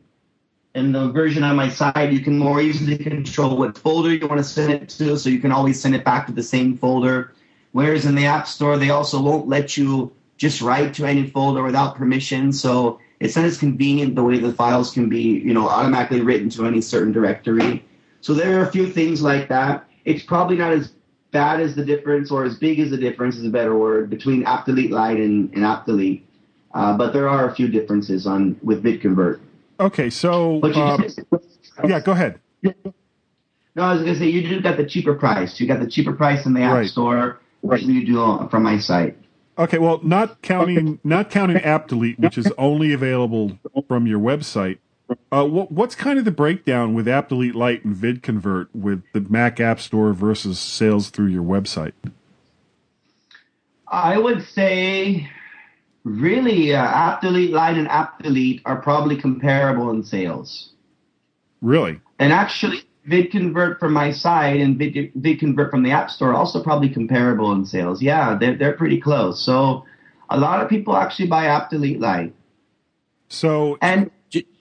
[0.75, 4.39] in the version on my side, you can more easily control what folder you want
[4.39, 7.33] to send it to, so you can always send it back to the same folder.
[7.73, 11.63] Whereas in the App Store, they also won't let you just write to any folder
[11.63, 12.53] without permission.
[12.53, 16.51] So it's not as convenient the way the files can be, you know, automatically written
[16.51, 17.85] to any certain directory.
[18.21, 19.89] So there are a few things like that.
[20.05, 20.93] It's probably not as
[21.37, 24.43] bad as the difference, or as big as the difference is a better word, between
[24.45, 26.27] App Delete Lite and, and App Delete.
[26.73, 29.39] Uh, but there are a few differences on with VidConvert.
[29.79, 31.21] Okay, so uh, just,
[31.87, 32.41] yeah, go ahead.
[32.63, 32.73] No,
[33.83, 35.61] I was gonna say you do got the cheaper price.
[35.61, 36.89] You got the cheaper price in the App Right.
[36.89, 39.19] Store than you do from my site.
[39.59, 43.59] Okay, well, not counting not counting App Delete, which is only available
[43.89, 44.79] from your website.
[45.33, 49.21] Uh, what, what's kind of the breakdown with App Delete Lite and VidConvert with the
[49.21, 51.93] Mac App Store versus sales through your website?
[53.89, 55.29] I would say,
[56.05, 60.71] really, uh, App Delete Lite and App Delete are probably comparable in sales.
[61.61, 62.01] Really?
[62.19, 66.63] And actually, VidConvert from my side and Vid, VidConvert from the App Store are also
[66.63, 68.01] probably comparable in sales.
[68.01, 69.45] Yeah, they're, they're pretty close.
[69.45, 69.85] So
[70.31, 72.35] a lot of people actually buy App Delete Lite.
[73.29, 74.11] So, And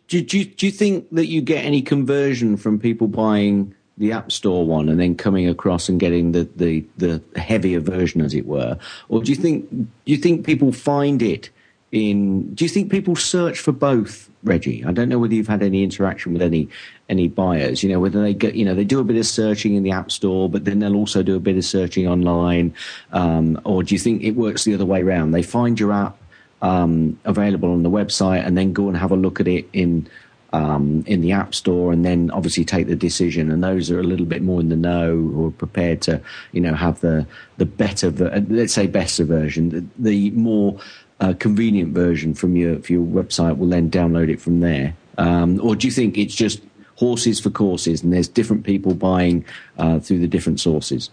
[0.07, 4.31] Do, do, do, you- think that you get any conversion from people buying the App
[4.31, 8.45] Store one and then coming across and getting the, the, the heavier version, as it
[8.45, 8.77] were?
[9.09, 11.49] Or do you think do you think people find it
[11.91, 12.53] in?
[12.53, 14.83] Do you think people search for both, Reggie?
[14.83, 16.67] I don't know whether you've had any interaction with any
[17.07, 17.83] any buyers.
[17.83, 19.91] You know whether they get you know they do a bit of searching in the
[19.91, 22.73] App Store, but then they'll also do a bit of searching online.
[23.13, 25.31] Um, or do you think it works the other way around?
[25.31, 26.17] They find your app
[26.61, 30.07] um, available on the website and then go and have a look at it in
[30.53, 33.51] um, in the app store and then obviously take the decision.
[33.51, 36.21] And those are a little bit more in the know or prepared to
[36.53, 37.27] you know have the
[37.57, 39.69] the better ver- let's say better version.
[39.69, 40.79] The, the more
[41.19, 44.95] uh, convenient version from your for your website will then download it from there.
[45.17, 46.61] Um, or do you think it's just
[46.95, 49.43] horses for courses and there's different people buying
[49.77, 51.09] uh, through the different sources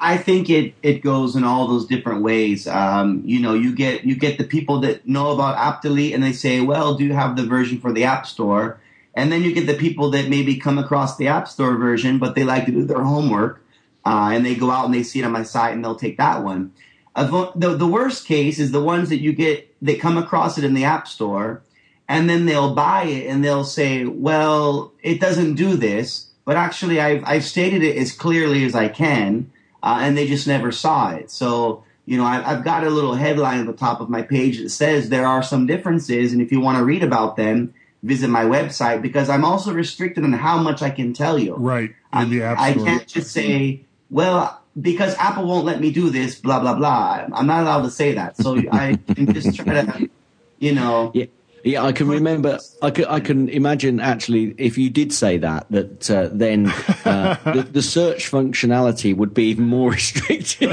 [0.00, 2.66] I think it, it goes in all those different ways.
[2.66, 6.32] Um, you know, you get you get the people that know about Delete and they
[6.32, 8.78] say, "Well, do you have the version for the App Store?"
[9.14, 12.34] And then you get the people that maybe come across the App Store version, but
[12.34, 13.62] they like to do their homework,
[14.04, 16.18] uh, and they go out and they see it on my site and they'll take
[16.18, 16.72] that one.
[17.16, 20.64] Avo- The the worst case is the ones that you get that come across it
[20.64, 21.62] in the App Store,
[22.08, 27.00] and then they'll buy it and they'll say, "Well, it doesn't do this," but actually,
[27.00, 29.50] I've I've stated it as clearly as I can
[29.86, 31.30] uh, and they just never saw it.
[31.30, 34.58] So, you know, I, I've got a little headline at the top of my page
[34.58, 37.72] that says there are some differences, and if you want to read about them,
[38.02, 41.54] visit my website because I'm also restricted on how much I can tell you.
[41.54, 42.84] right, in I, the App I Store.
[42.84, 47.28] can't just say, well, because Apple won't let me do this, blah blah blah.
[47.32, 48.36] I'm not allowed to say that.
[48.36, 50.10] So I can just try to,
[50.58, 51.12] you know.
[51.14, 51.26] Yeah,
[51.66, 52.58] yeah, I can remember.
[52.80, 56.68] I can, I can imagine actually if you did say that, that uh, then
[57.04, 60.70] uh, the, the search functionality would be even more restricted.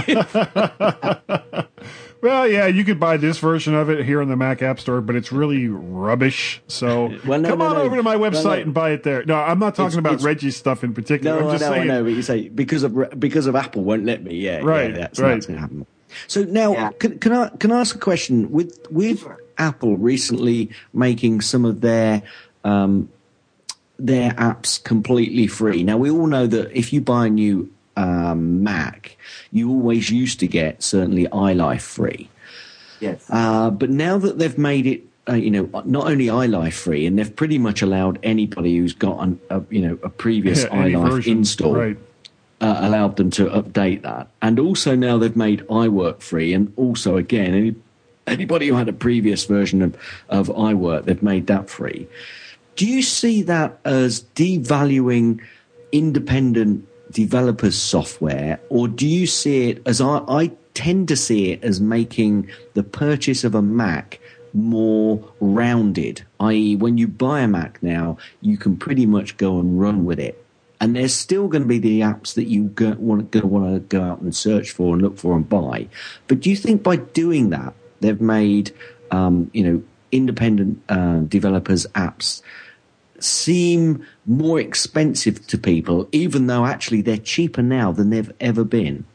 [2.22, 5.02] Well, yeah, you could buy this version of it here in the Mac App Store,
[5.02, 6.62] but it's really rubbish.
[6.70, 7.82] So Well, no, come no, on no.
[7.82, 8.62] over to my No, website no.
[8.62, 9.26] and buy it there.
[9.26, 11.38] No, I'm not talking It's- about it's- Reggie's stuff in particular.
[11.38, 11.88] no, I'm I just know, I saying.
[11.90, 14.36] know, but you say because of because of Apple won't let me.
[14.36, 15.34] Yeah, Right, yeah, that's, right.
[15.34, 15.86] that's going to happen.
[16.28, 16.92] So now, Yeah.
[16.98, 18.50] can, can I can I ask a question?
[18.52, 19.28] With with
[19.58, 22.24] Apple recently making some of their
[22.64, 23.10] um,
[24.00, 25.84] their apps completely free.
[25.84, 29.18] Now we all know that if you buy a new um, Mac,
[29.52, 32.30] you always used to get certainly iLife free.
[33.00, 33.26] Yes.
[33.30, 37.20] Uh, but now that they've made it, uh, you know, not only iLife free, and
[37.20, 41.10] they've pretty much allowed anybody who's got an, a, you know, a previous Yeah, iLife
[41.10, 41.98] version, install, Right.
[42.62, 44.28] uh, allowed them to update that.
[44.42, 47.76] And also now they've made iWork free, and also again, any,
[48.28, 49.98] anybody who had a previous version of,
[50.30, 52.08] of iWork, they've made that free.
[52.76, 55.42] Do you see that as devaluing
[55.92, 61.64] independent developers' software, or do you see it as I, I tend to see it
[61.64, 64.20] as making the purchase of a Mac
[64.54, 66.24] more rounded?
[66.40, 70.20] I.e., when you buy a Mac now, you can pretty much go and run with
[70.20, 70.44] it.
[70.82, 73.80] And there's still going to be the apps that you go, want, to want to
[73.80, 75.88] go out and search for and look for and buy.
[76.28, 77.74] But do you think by doing that,
[78.04, 78.72] they've made
[79.10, 82.44] um, you know independent uh, developers' apps
[83.20, 89.06] seem more expensive to people, even though actually they're cheaper now than they've ever been.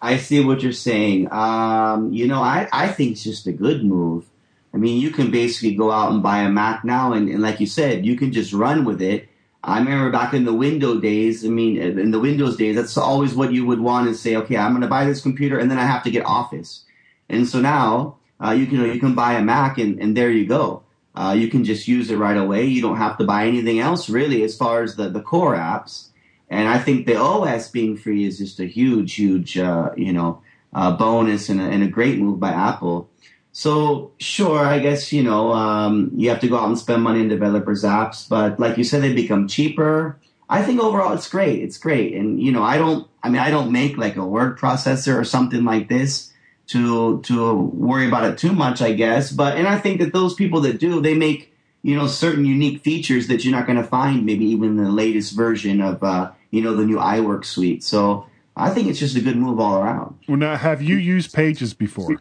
[0.00, 1.30] I see what you're saying.
[1.32, 4.24] Um, you know, I, I think it's just a good move.
[4.72, 7.58] I mean, you can basically go out and buy a Mac now, and, and like
[7.58, 9.28] you said, you can just run with it.
[9.64, 11.44] I remember back in the Windows days.
[11.44, 14.36] I mean, in the Windows days, that's always what you would want to say.
[14.36, 16.84] Okay, I'm going to buy this computer, and then I have to get Office.
[17.28, 20.46] And so now uh, you can you can buy a Mac, and, and there you
[20.46, 20.82] go.
[21.14, 22.64] Uh, you can just use it right away.
[22.66, 26.08] You don't have to buy anything else really, as far as the the core apps.
[26.50, 30.40] And I think the OS being free is just a huge, huge, uh, you know,
[30.72, 33.10] uh, bonus and a, and a great move by Apple.
[33.52, 37.20] So sure, I guess you know um, you have to go out and spend money
[37.20, 40.20] in developers' apps, but like you said, they become cheaper.
[40.48, 41.62] I think overall it's great.
[41.62, 43.08] It's great, and you know I don't.
[43.22, 46.32] I mean, I don't make like a word processor or something like this
[46.68, 48.80] to to worry about it too much.
[48.80, 51.52] I guess, but and I think that those people that do, they make
[51.82, 55.36] you know, certain unique features that you're not going to find maybe even the latest
[55.36, 57.84] version of, uh, you know, the new iWork suite.
[57.84, 60.18] So I think it's just a good move all around.
[60.28, 62.20] Well, now, have you used Pages before?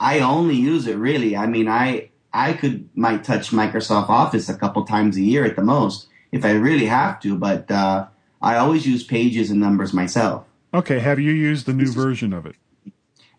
[0.00, 1.36] I only use it really.
[1.36, 5.56] I mean, I I could might touch Microsoft Office a couple times a year at
[5.56, 8.06] the most if I really have to, but uh,
[8.42, 10.44] I always use Pages and Numbers myself.
[10.74, 12.56] Okay, have you used the new version of it?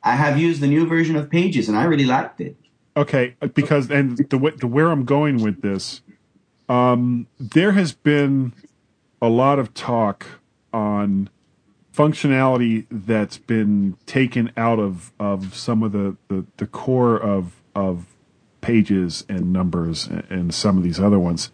[0.03, 2.55] I have used the new version of Pages and I really liked it.
[2.95, 6.01] Okay, because and the way, the where I'm going with this,
[6.67, 8.53] um, there has been
[9.21, 10.25] a lot of talk
[10.73, 11.29] on
[11.93, 18.05] functionality that's been taken out of, of some of the, the, the core of of
[18.61, 21.51] pages and numbers and, and some of these other ones.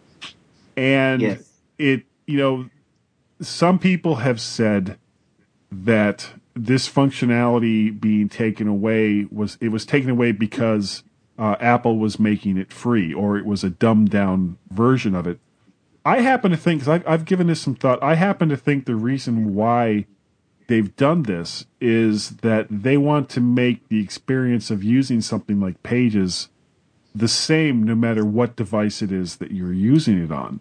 [0.76, 1.52] And Yes.
[1.78, 2.70] it you know
[3.40, 4.98] some people have said
[5.70, 11.04] that this functionality being taken away was it was taken away because
[11.38, 15.38] uh, Apple was making it free or it was a dumbed down version of it.
[16.04, 18.86] I happen to think, because I've, I've given this some thought, I happen to think
[18.86, 20.06] the reason why
[20.68, 25.82] they've done this is that they want to make the experience of using something like
[25.82, 26.48] Pages
[27.14, 30.60] the same no matter what device it is that you're using it on.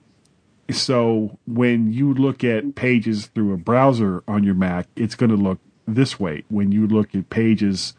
[0.72, 5.38] So when you look at Pages through a browser on your Mac, it's going to
[5.38, 6.44] look this way.
[6.50, 7.94] When you look at Pages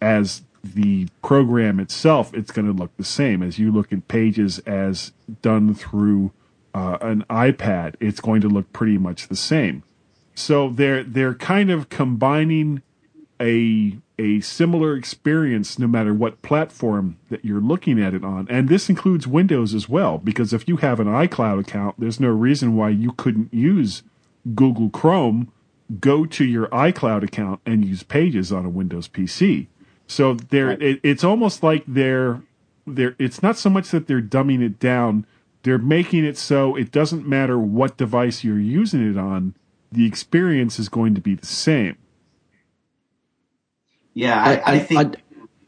[0.00, 3.42] as the program itself, it's going to look the same.
[3.42, 5.12] As you look at Pages as
[5.42, 6.32] done through
[6.74, 9.82] uh, an iPad, it's going to look pretty much the same.
[10.34, 12.82] So they're they're kind of combining
[13.40, 18.46] a a similar experience no matter what platform that you're looking at it on.
[18.48, 22.28] And this includes Windows as well, because if you have an iCloud account, there's no
[22.28, 24.02] reason why you couldn't use
[24.54, 25.52] Google Chrome,
[26.00, 29.66] go to your iCloud account and use Pages on a Windows PC.
[30.06, 32.42] So they're it, it's almost like they're
[32.86, 35.26] they're it's not so much that they're dumbing it down,
[35.62, 39.54] they're making it so it doesn't matter what device you're using it on,
[39.92, 41.96] the experience is going to be the same.
[44.14, 45.18] Yeah, I, I- I, I- think I'd-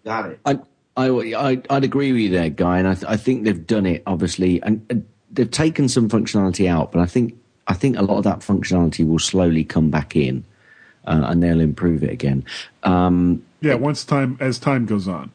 [0.05, 0.41] got it.
[0.45, 0.59] I,
[0.99, 3.85] I, I, I'd agree with you there, Guy, and I, th- I think they've done
[3.87, 7.35] it obviously, and, and they've taken some functionality out, but I think
[7.69, 10.45] I think a lot of that functionality will slowly come back in,
[11.07, 12.45] uh, and they'll improve it again.
[12.83, 15.33] Um, Yeah, once time as time goes on.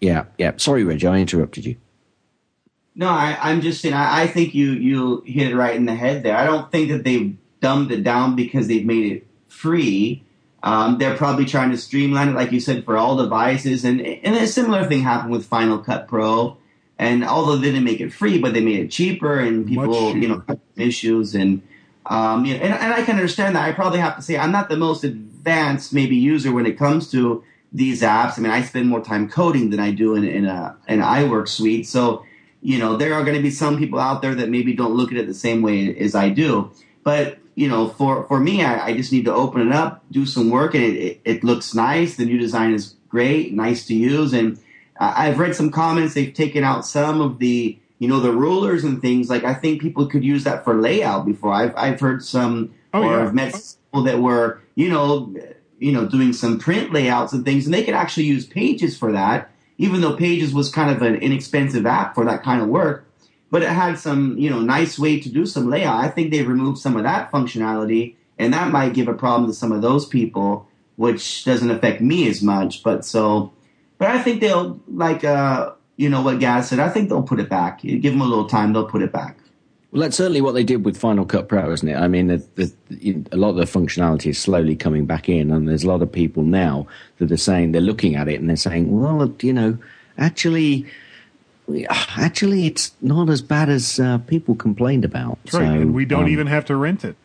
[0.00, 0.52] yeah, yeah.
[0.56, 1.76] Sorry, Reggie, I interrupted you.
[2.94, 3.94] No, I, I'm just saying.
[3.94, 6.36] I, I think you you hit it right in the head there.
[6.36, 10.22] I don't think that they've dumbed it down because they've made it free.
[10.62, 13.84] Um, they're probably trying to streamline it, like you said, for all devices.
[13.84, 16.58] And and a similar thing happened with Final Cut Pro.
[17.02, 20.28] And although they didn't make it free, but they made it cheaper, and people, you
[20.28, 20.44] know,
[20.76, 21.34] issues.
[21.34, 21.60] And
[22.06, 23.68] um, you know, and, and I can understand that.
[23.68, 27.10] I probably have to say I'm not the most advanced maybe user when it comes
[27.10, 27.42] to
[27.72, 28.38] these apps.
[28.38, 31.48] I mean, I spend more time coding than I do in in a an iWork
[31.48, 31.88] suite.
[31.88, 32.24] So
[32.60, 35.10] you know, there are going to be some people out there that maybe don't look
[35.10, 36.70] at it the same way as I do.
[37.02, 40.24] But you know, for for me, I, I just need to open it up, do
[40.24, 42.14] some work, and it, it, it looks nice.
[42.14, 44.56] The new design is great, nice to use, and
[45.02, 46.14] I've read some comments.
[46.14, 49.28] They've taken out some of the you know the rulers and things.
[49.30, 51.52] Like I think people could use that for layout before.
[51.52, 53.22] I've I've heard some, Oh, or yeah.
[53.22, 55.34] I've met people that were you know
[55.78, 59.12] you know doing some print layouts and things, and they could actually use Pages for
[59.12, 59.50] that.
[59.78, 63.06] Even though Pages was kind of an inexpensive app for that kind of work,
[63.50, 66.04] but it had some you know nice way to do some layout.
[66.04, 69.54] I think they removed some of that functionality, and that might give a problem to
[69.54, 72.82] some of those people, which doesn't affect me as much.
[72.82, 73.52] But so,
[73.98, 76.78] but I think they'll like uh you know what Gaz said.
[76.78, 77.84] I think they'll put it back.
[77.84, 79.36] You give them a little time, they'll put it back.
[79.92, 81.96] Well, that's certainly what they did with Final Cut Pro, isn't it?
[81.96, 85.68] I mean, the, the, a lot of the functionality is slowly coming back in, and
[85.68, 86.86] there's a lot of people now
[87.18, 89.76] that are saying they're looking at it and they're saying, "Well, you know,
[90.16, 90.86] actually,
[91.88, 95.64] actually, it's not as bad as uh, people complained about." That's right.
[95.64, 97.16] and we don't um, even have to rent it.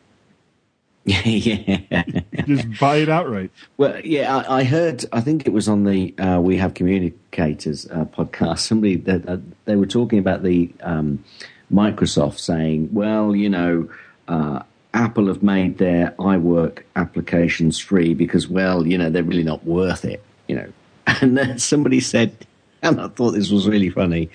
[1.25, 2.03] yeah.
[2.45, 3.49] Just buy it outright.
[3.77, 5.05] Well, yeah, I, I heard.
[5.13, 8.59] I think it was on the uh, We Have Communicators uh, podcast.
[8.59, 11.23] Somebody that uh, they were talking about the um,
[11.71, 13.89] Microsoft saying, "Well, you know,
[14.27, 19.63] uh, Apple have made their iWork applications free because, well, you know, they're really not
[19.63, 20.73] worth it." You know,
[21.21, 22.45] and then somebody said,
[22.83, 24.29] and I thought this was really funny.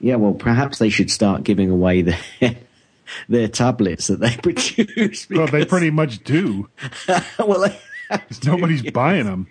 [0.00, 2.56] Yeah, well, perhaps they should start giving away their
[3.28, 5.28] their tablets that they produce.
[5.30, 6.68] Well, they pretty much do.
[7.38, 7.60] well.
[7.68, 7.78] They,
[8.44, 9.48] Nobody's buying them.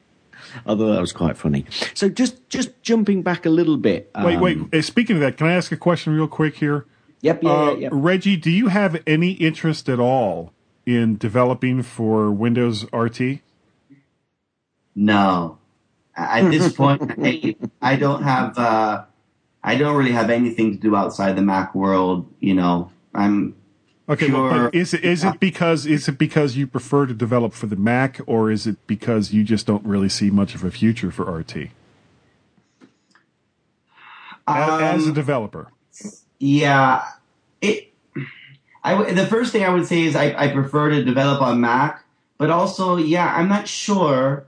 [0.66, 1.66] I thought that was quite funny.
[1.94, 4.10] So just just jumping back a little bit.
[4.24, 4.58] Wait, um, wait.
[4.74, 6.86] uh, Speaking of that, can I ask a question real quick here?
[7.22, 7.90] Yep, yeah, Uh, yeah, yeah.
[7.92, 10.54] Reggie, do you have any interest at all
[10.86, 13.40] in developing for Windows RT?
[14.96, 15.58] No.
[16.16, 18.58] At this point, I, I don't have.
[18.58, 19.04] Uh,
[19.62, 22.32] I don't really have anything to do outside the Mac world.
[22.40, 23.56] You know, I'm
[24.08, 24.50] Okay, Sure.
[24.50, 27.66] but, but is it is it because is it because you prefer to develop for
[27.66, 31.10] the Mac, or is it because you just don't really see much of a future
[31.10, 31.58] for RT
[34.48, 35.72] as, as a Um, developer?
[36.40, 37.04] Yeah,
[37.62, 37.94] it.
[38.84, 42.06] I the first thing I would say is I, I prefer to develop on Mac,
[42.38, 44.46] but also yeah, I'm not sure.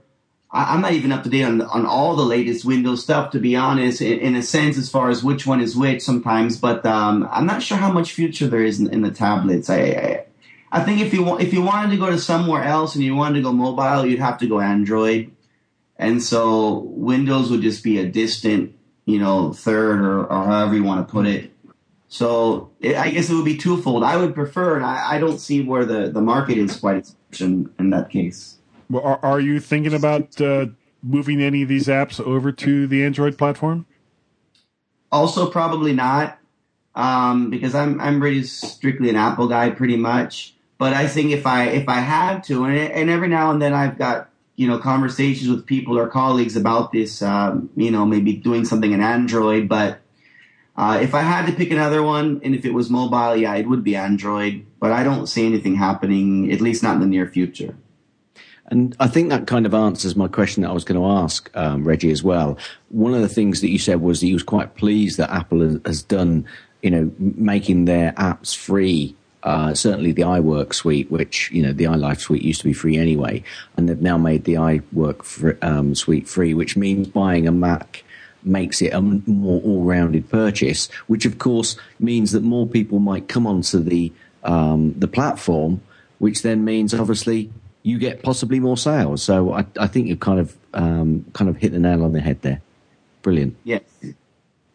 [0.50, 3.38] I, I'm not even up to date on on all the latest Windows stuff to
[3.38, 4.00] be honest.
[4.00, 7.46] In, in a sense, as far as which one is which sometimes, but um, I'm
[7.46, 9.70] not sure how much future there is in, in the tablets.
[9.70, 10.24] I, I
[10.70, 13.14] I think if you want if you wanted to go to somewhere else and you
[13.14, 15.30] wanted to go mobile, you'd have to go Android,
[15.96, 18.74] and so Windows would just be a distant
[19.06, 21.52] you know third or, or however you want to put it.
[22.08, 24.02] So it, I guess it would be twofold.
[24.02, 27.70] I would prefer, and I, I don't see where the, the market is quite in,
[27.78, 28.57] in that case.
[28.94, 30.66] Are, are you thinking about uh,
[31.02, 33.86] moving any of these apps over to the Android platform?
[35.12, 36.38] Also, probably not,
[36.94, 40.54] um, because I'm I'm really strictly an Apple guy, pretty much.
[40.76, 43.72] But I think if I if I had to, and, and every now and then
[43.72, 48.34] I've got you know conversations with people or colleagues about this, um, you know, maybe
[48.34, 50.00] doing something in Android, but.
[50.80, 53.68] Uh, if I had to pick another one, and if it was mobile, yeah, it
[53.68, 54.64] would be Android.
[54.78, 57.74] But I don't see anything happening, at least not in the near future.
[58.70, 61.50] And I think that kind of answers my question that I was going to ask
[61.56, 62.58] um, Reggie as well.
[62.90, 65.60] One of the things that you said was that you was quite pleased that Apple
[65.62, 66.44] has, has done,
[66.82, 69.14] you know, making their apps free.
[69.42, 72.98] Uh, certainly the iWork suite, which you know the iLife suite used to be free
[72.98, 73.42] anyway,
[73.76, 78.02] and they've now made the iWork fr- um, suite free, which means buying a Mac
[78.42, 83.46] makes it a more all-rounded purchase, which of course means that more people might come
[83.46, 84.12] onto the
[84.42, 85.80] um, the platform,
[86.18, 87.50] which then means obviously
[87.82, 89.22] you get possibly more sales.
[89.22, 92.20] So I, I think you've kind of um, kind of hit the nail on the
[92.20, 92.60] head there.
[93.22, 93.56] Brilliant.
[93.64, 93.82] Yes.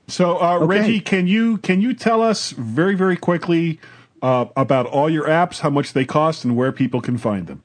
[0.08, 0.66] So, uh, Okay.
[0.66, 3.80] Reggie, can you can you tell us very very quickly
[4.22, 7.64] uh, about all your apps, how much they cost, and where people can find them?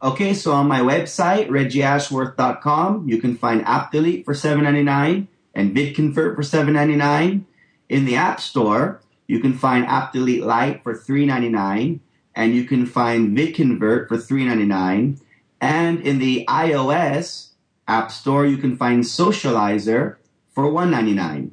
[0.00, 5.26] Okay, so on my website, reggieashworth.com, you can find App Delete for $7.99
[5.56, 7.42] and VidConvert for $7.99.
[7.88, 11.98] In the App Store, you can find App Delete Lite for $3.99
[12.38, 15.20] and you can find VidConvert for $3.99.
[15.60, 17.48] And in the iOS
[17.88, 20.16] App Store, you can find Socializer
[20.54, 21.50] for $1.99.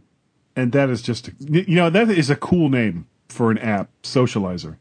[0.55, 4.77] And that is just you know that is a cool name for an app, Socializer.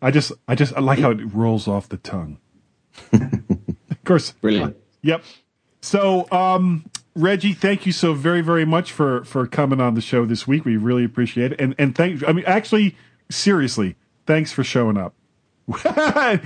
[0.00, 2.38] I just I just I like how it rolls off the tongue.
[3.12, 4.78] of course, Brilliant.
[5.02, 5.22] Yep.
[5.82, 10.24] So, um, Reggie, thank you so very, very much for for coming on the show
[10.24, 10.64] this week.
[10.64, 12.26] We really appreciate it, and and thank.
[12.26, 12.96] I mean, actually,
[13.28, 13.96] seriously,
[14.26, 15.14] thanks for showing up.
[15.84, 16.40] and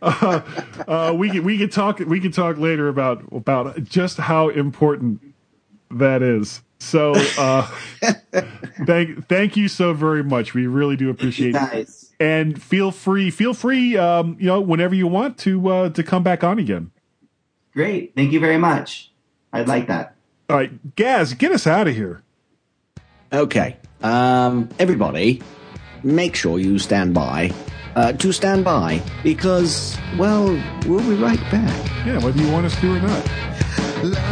[0.00, 0.40] uh,
[0.88, 5.20] uh, we can we can talk we can talk later about about just how important
[5.90, 6.62] that is.
[6.78, 7.70] So, uh,
[8.86, 10.54] thank thank you so very much.
[10.54, 15.06] We really do appreciate it and feel free feel free um, you know whenever you
[15.06, 16.90] want to uh, to come back on again
[17.72, 18.14] great.
[18.14, 19.10] Thank you very much.
[19.52, 20.14] I'd like that.
[20.48, 22.22] all right gaz get us out of here
[23.32, 23.76] Okay.
[24.02, 25.42] Um, everybody,
[26.02, 27.52] make sure you stand by.
[27.96, 30.46] Uh, to stand by because, well,
[30.86, 32.06] we'll be right back.
[32.06, 34.30] yeah whether you want us to or not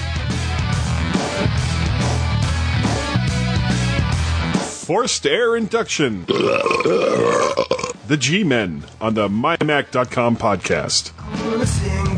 [4.86, 12.15] forced air induction the g-men on the mymac.com podcast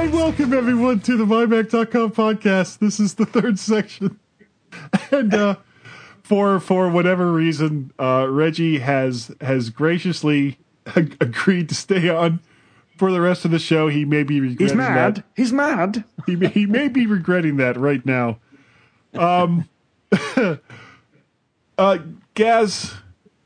[0.00, 4.18] and welcome everyone to the mymac.com podcast this is the third section
[5.10, 5.56] and uh
[6.22, 10.58] for for whatever reason uh reggie has has graciously
[10.96, 12.40] ag- agreed to stay on
[13.00, 13.88] for the rest of the show.
[13.88, 15.16] He may be regretting He's mad.
[15.16, 15.24] that.
[15.34, 16.04] He's mad.
[16.26, 18.38] He may, he may be regretting that right now.
[19.14, 19.66] Um,
[21.78, 21.98] uh,
[22.34, 22.92] Gaz,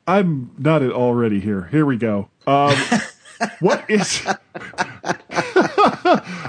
[0.09, 1.69] I'm not at all ready here.
[1.71, 2.31] Here we go.
[2.49, 2.75] Um,
[3.61, 4.27] what is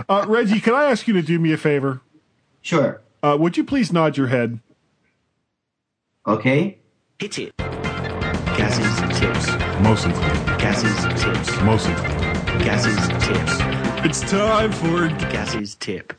[0.09, 0.59] uh, Reggie?
[0.59, 2.01] Can I ask you to do me a favor?
[2.61, 3.01] Sure.
[3.21, 4.59] Uh, would you please nod your head?
[6.27, 6.77] Okay.
[7.19, 7.57] Hit it.
[7.57, 9.47] Gaz's tips.
[9.81, 10.13] Mostly.
[10.57, 11.61] Gaz's tips.
[11.61, 11.93] Mostly.
[12.63, 13.57] Gaz's tips.
[14.05, 16.13] It's time for Gaz's tip.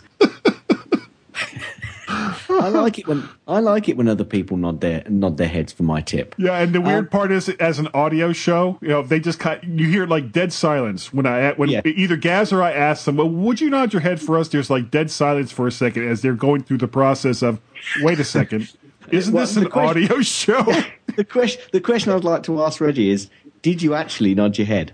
[2.48, 5.72] I like it when I like it when other people nod their nod their heads
[5.72, 6.34] for my tip.
[6.38, 9.38] Yeah, and the weird Um, part is, as an audio show, you know, they just
[9.38, 9.62] cut.
[9.64, 11.80] You hear like dead silence when I when Yeah.
[11.84, 14.70] either Gaz or I ask them, "Well, would you nod your head for us?" There's
[14.70, 17.60] like dead silence for a second as they're going through the process of,
[18.02, 18.72] "Wait a second,
[19.10, 20.64] isn't Well, this an question- audio show?"
[21.16, 23.28] The question the question I'd like to ask Reggie is:
[23.62, 24.92] Did you actually nod your head?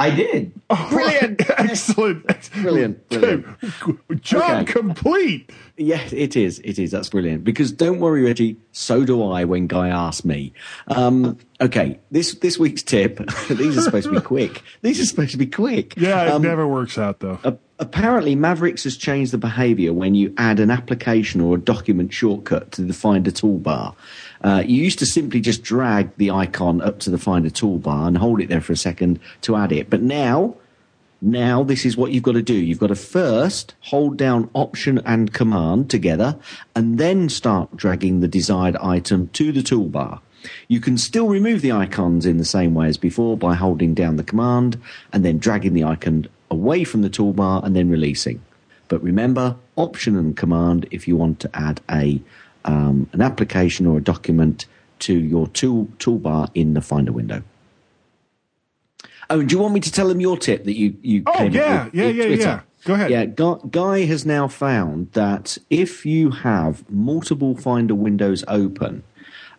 [0.00, 0.52] I did.
[0.88, 3.46] Brilliant, excellent, Brilliant, brilliant.
[4.22, 4.72] job Okay.
[4.72, 5.50] complete.
[5.76, 6.58] Yes, it is.
[6.60, 6.90] It is.
[6.90, 7.42] That's brilliant.
[7.44, 8.56] Because don't worry, Reggie.
[8.72, 9.44] So do I.
[9.44, 10.52] When Guy asks me.
[10.88, 13.18] Um, okay, this this week's tip.
[13.50, 14.62] these are supposed to be quick.
[14.82, 15.94] These are supposed to be quick.
[15.96, 17.38] Yeah, it Um, never works out though.
[17.44, 22.12] A- apparently, Mavericks has changed the behaviour when you add an application or a document
[22.12, 23.94] shortcut to the Finder toolbar.
[24.42, 28.16] Uh, you used to simply just drag the icon up to the Finder toolbar and
[28.16, 29.90] hold it there for a second to add it.
[29.90, 30.56] But now,
[31.20, 32.54] now this is what you've got to do.
[32.54, 36.36] You've got to first hold down Option and Command together,
[36.74, 40.20] and then start dragging the desired item to the toolbar.
[40.68, 44.16] You can still remove the icons in the same way as before by holding down
[44.16, 44.80] the command
[45.12, 48.40] and then dragging the icon away from the toolbar and then releasing.
[48.88, 52.22] But remember, Option and Command if you want to add a
[52.64, 54.66] um, an application or a document
[55.00, 57.42] to your tool toolbar in the Finder window.
[59.28, 61.32] Oh, and do you want me to tell them your tip that you you Oh,
[61.32, 62.42] came up yeah, with yeah, with yeah, Twitter?
[62.42, 62.60] yeah.
[62.84, 63.10] Go ahead.
[63.10, 69.02] Yeah, Guy, Guy has now found that if you have multiple Finder windows open,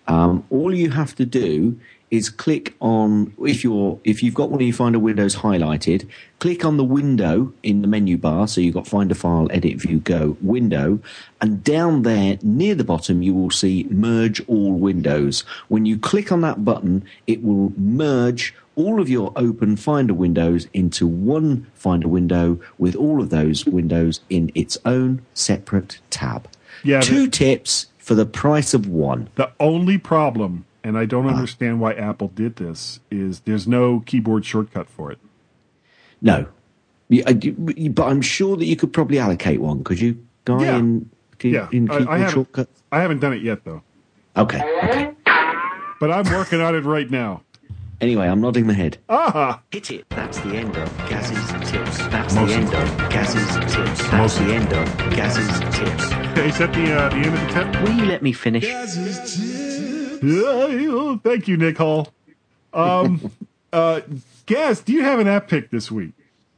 [0.07, 1.79] um, all you have to do
[2.11, 6.07] is click on if you're if you've got one of your Finder windows highlighted,
[6.39, 8.47] click on the window in the menu bar.
[8.47, 10.99] So you've got Finder File, Edit View, Go window,
[11.39, 15.41] and down there near the bottom you will see Merge All Windows.
[15.69, 20.67] When you click on that button, it will merge all of your open Finder windows
[20.73, 26.47] into one Finder window with all of those windows in its own separate tab.
[26.83, 29.29] Yeah, Two tips for the price of one.
[29.35, 34.45] The only problem, and I don't understand why Apple did this, is there's no keyboard
[34.45, 35.19] shortcut for it.
[36.21, 36.47] No.
[37.09, 37.53] You- I do-
[37.89, 40.17] But I'm sure that you could probably allocate one, could you?
[40.45, 40.77] Guy Yeah.
[40.77, 41.09] in,
[41.43, 42.33] Yeah, in I, keyboard I haven't.
[42.33, 42.69] shortcut?
[42.91, 43.81] I haven't done it yet though,
[44.37, 45.11] Okay, okay.
[45.99, 47.41] but I'm working on it right now.
[47.99, 48.97] Anyway, I'm nodding my head.
[49.09, 50.05] Ah, Hit it.
[50.09, 51.97] That's the end of Gaz's tips.
[52.07, 53.75] That's Most the end of Gaz's tips.
[53.75, 56.03] That's Most the end of Gaz's tips.
[56.39, 57.81] is that the uh, the end of the tip?
[57.83, 58.63] Will you let me finish?
[58.63, 58.85] Yeah,
[60.21, 62.09] thank you, Nick Hall.
[62.73, 63.31] Um,
[63.73, 64.01] uh,
[64.45, 66.13] Gaz, do you have an app pick this week?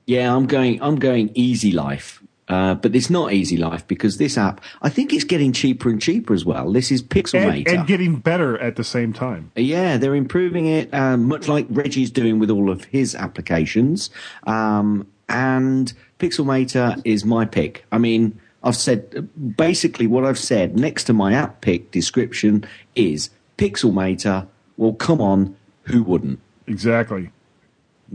[0.06, 0.82] Yeah, I'm going.
[0.82, 2.22] I'm going easy life.
[2.50, 6.02] Uh, but it's not easy life because this app, I think it's getting cheaper and
[6.02, 6.72] cheaper as well.
[6.74, 7.74] This is And, Pixelmator.
[7.74, 9.52] and getting better at the same time.
[9.56, 14.10] Yeah, they're improving it, um, much like Reggie's doing with all of his applications.
[14.46, 17.86] Um, and Pixelmator is my pick.
[17.94, 22.66] I mean, I've said basically what I've said next to my app pick description
[22.96, 23.30] is
[23.64, 24.48] Pixelmator.
[24.78, 26.40] Well, come on, who wouldn't?
[26.68, 27.32] Exactly.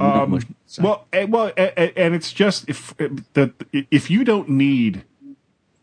[0.00, 0.82] Um, much to say.
[0.82, 5.04] well, and, well, and, and it's just if that if you don't need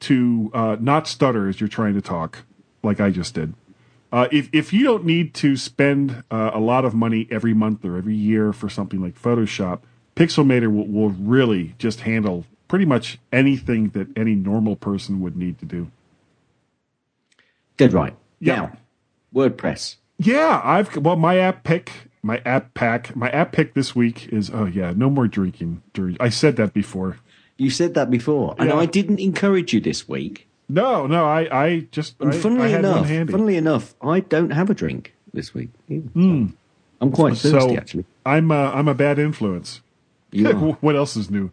[0.02, 2.44] to uh, not stutter as you're trying to talk,
[2.84, 3.54] like I just did.
[4.12, 7.84] Uh, if if you don't need to spend uh, a lot of money every month
[7.84, 9.80] or every year for something like Photoshop,
[10.16, 15.60] Pixelmator will, will really just handle pretty much anything that any normal person would need
[15.60, 15.92] to do.
[17.78, 18.16] Dead right.
[18.40, 18.56] Yeah.
[18.56, 18.78] Now,
[19.36, 19.98] WordPress.
[20.18, 21.92] Yeah, I've well, my app pick,
[22.24, 25.82] my app pack, my app pick this week is oh yeah, no more drinking.
[25.94, 27.18] during- I said that before.
[27.58, 28.78] You said that before, and Yeah.
[28.78, 30.48] I didn't encourage you this week.
[30.68, 34.22] No, no, I, I just And I, funnily I had one enough, funnily enough, I
[34.22, 35.70] don't have a drink this week.
[35.90, 36.10] either.
[36.16, 38.06] I'm quite thirsty, so actually.
[38.26, 39.82] I'm uh, I'm a bad influence.
[40.34, 41.52] What else is new?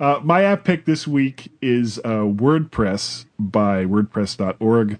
[0.00, 4.98] Uh, my app pick this week is uh, WordPress by WordPress.org.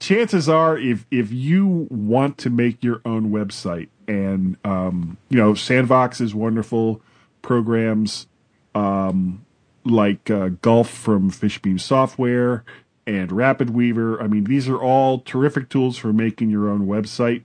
[0.00, 5.52] Chances are, if if you want to make your own website, and um, you know,
[5.52, 7.00] Sandvox is wonderful.
[7.42, 8.26] Programs
[8.74, 9.44] um,
[9.84, 12.64] like uh, Gulf from Fishbeam Software
[13.06, 14.22] and Rapid Weaver.
[14.22, 17.44] I mean, these are all terrific tools for making your own website.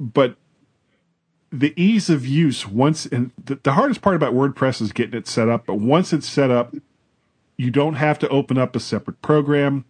[0.00, 0.36] But
[1.50, 5.28] the ease of use once and the, the hardest part about WordPress is getting it
[5.28, 6.74] set up, but once it's set up,
[7.56, 9.84] you don't have to open up a separate program.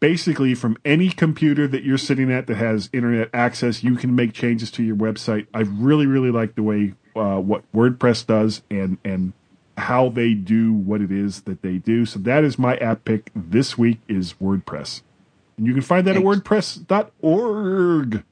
[0.00, 4.32] Basically, from any computer that you're sitting at that has internet access, you can make
[4.32, 5.46] changes to your website.
[5.52, 9.32] I really, really like the way uh, what WordPress does and and
[9.76, 12.06] how they do what it is that they do.
[12.06, 15.02] So that is my app pick this week is WordPress.
[15.56, 18.24] And you can find that at wordpress.org.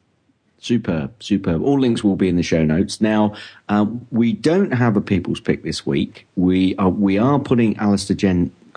[0.60, 1.62] Superb, superb.
[1.62, 3.00] All links will be in the show notes.
[3.00, 3.34] Now,
[3.68, 6.26] um, we don't have a people's pick this week.
[6.36, 8.16] We are we are putting Alistair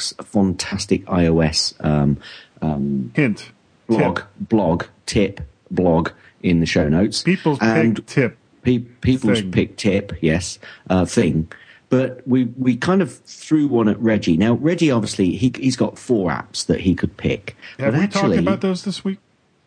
[0.01, 2.17] Jenk's fantastic iOS um,
[2.61, 3.51] um, hint
[3.87, 4.25] blog tip.
[4.39, 6.09] blog tip blog
[6.41, 7.23] in the show notes.
[7.23, 8.37] People's and pick tip.
[8.63, 9.51] Pe- people's Thing.
[9.51, 10.59] pick tip, yes,
[10.89, 11.51] uh, thing.
[11.89, 14.37] But we we kind of threw one at Reggie.
[14.37, 17.55] Now Reggie obviously he he's got four apps that he could pick.
[17.79, 19.19] Have but we actually, talked about those this week?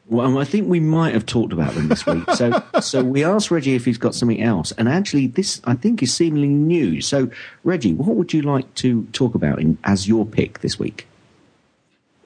[0.06, 2.28] Well, I think we might have talked about them this week.
[2.32, 6.02] So, so we asked Reggie if he's got something else, and actually, this I think
[6.02, 7.00] is seemingly new.
[7.00, 7.30] So,
[7.62, 11.06] Reggie, what would you like to talk about in, as your pick this week?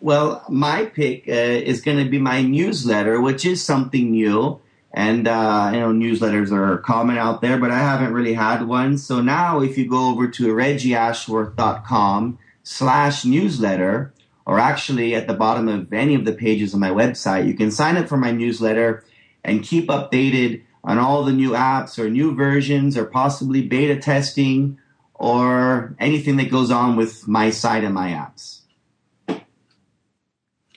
[0.01, 4.61] Well, my pick uh, is going to be my newsletter, which is something new.
[4.95, 8.97] And, uh, you know, newsletters are common out there, but I haven't really had one.
[8.97, 14.13] So now if you go over to reggieashworth.com slash newsletter,
[14.49, 17.71] or actually at the bottom of any of the pages on my website, you can
[17.71, 19.05] sign up for my newsletter
[19.45, 24.79] and keep updated on all the new apps or new versions or possibly beta testing
[25.13, 28.61] or anything that goes on with my site and my apps.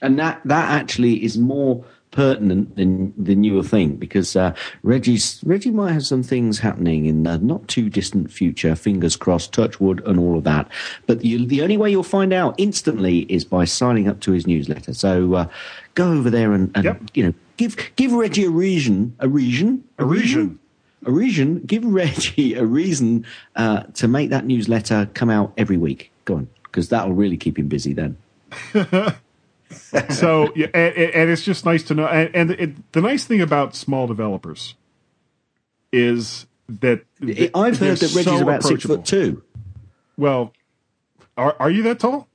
[0.02, 5.40] And that that actually is more pertinent than than you will think because uh, Reggie's
[5.44, 8.76] Reggie might have some things happening in the not too distant future.
[8.76, 10.68] Fingers crossed, touch wood, and all of that.
[11.06, 14.46] But you, the only way you'll find out instantly is by signing up to his
[14.46, 14.94] newsletter.
[14.94, 15.48] So uh,
[15.94, 20.04] go over there and, and you know give give Reggie a reason, a reason, A
[20.04, 20.58] reason.
[21.06, 21.60] a reason.
[21.60, 23.24] Give Reggie a reason
[23.56, 26.10] uh, to make that newsletter come out every week.
[26.26, 28.16] Go on, because that'll really keep him busy then.
[30.10, 32.06] so yeah, and, and and it's just nice to know.
[32.06, 34.74] And, and it, the nice thing about small developers
[35.92, 39.42] is that I've they're heard that Reggie's so about six foot two.
[40.16, 40.52] Well,
[41.36, 42.28] are are you that tall?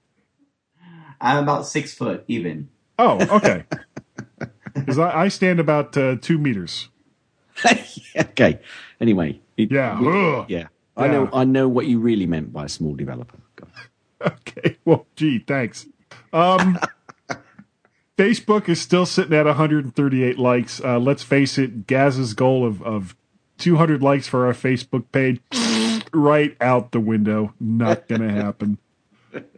[1.20, 2.70] I'm about six foot even.
[3.00, 3.64] Oh, okay.
[4.74, 6.90] Because I, I stand about uh, two meters.
[8.16, 8.60] okay.
[9.02, 9.42] Anyway.
[9.58, 10.00] it- Yeah.
[10.00, 10.46] we- Ugh.
[10.50, 10.68] yeah.
[10.96, 11.12] I Yeah.
[11.14, 11.30] know.
[11.34, 13.40] I know what you really meant by a small developer.
[14.22, 14.78] Okay.
[14.86, 15.88] Well, gee, thanks.
[16.32, 16.78] Um,
[18.18, 20.81] Facebook is still sitting at 138 likes.
[20.84, 23.15] Uh, let's face it, Gaz's goal of, of
[23.60, 25.39] 200 likes for our Facebook page,
[26.14, 27.53] right out the window.
[27.60, 28.80] Not going to happen.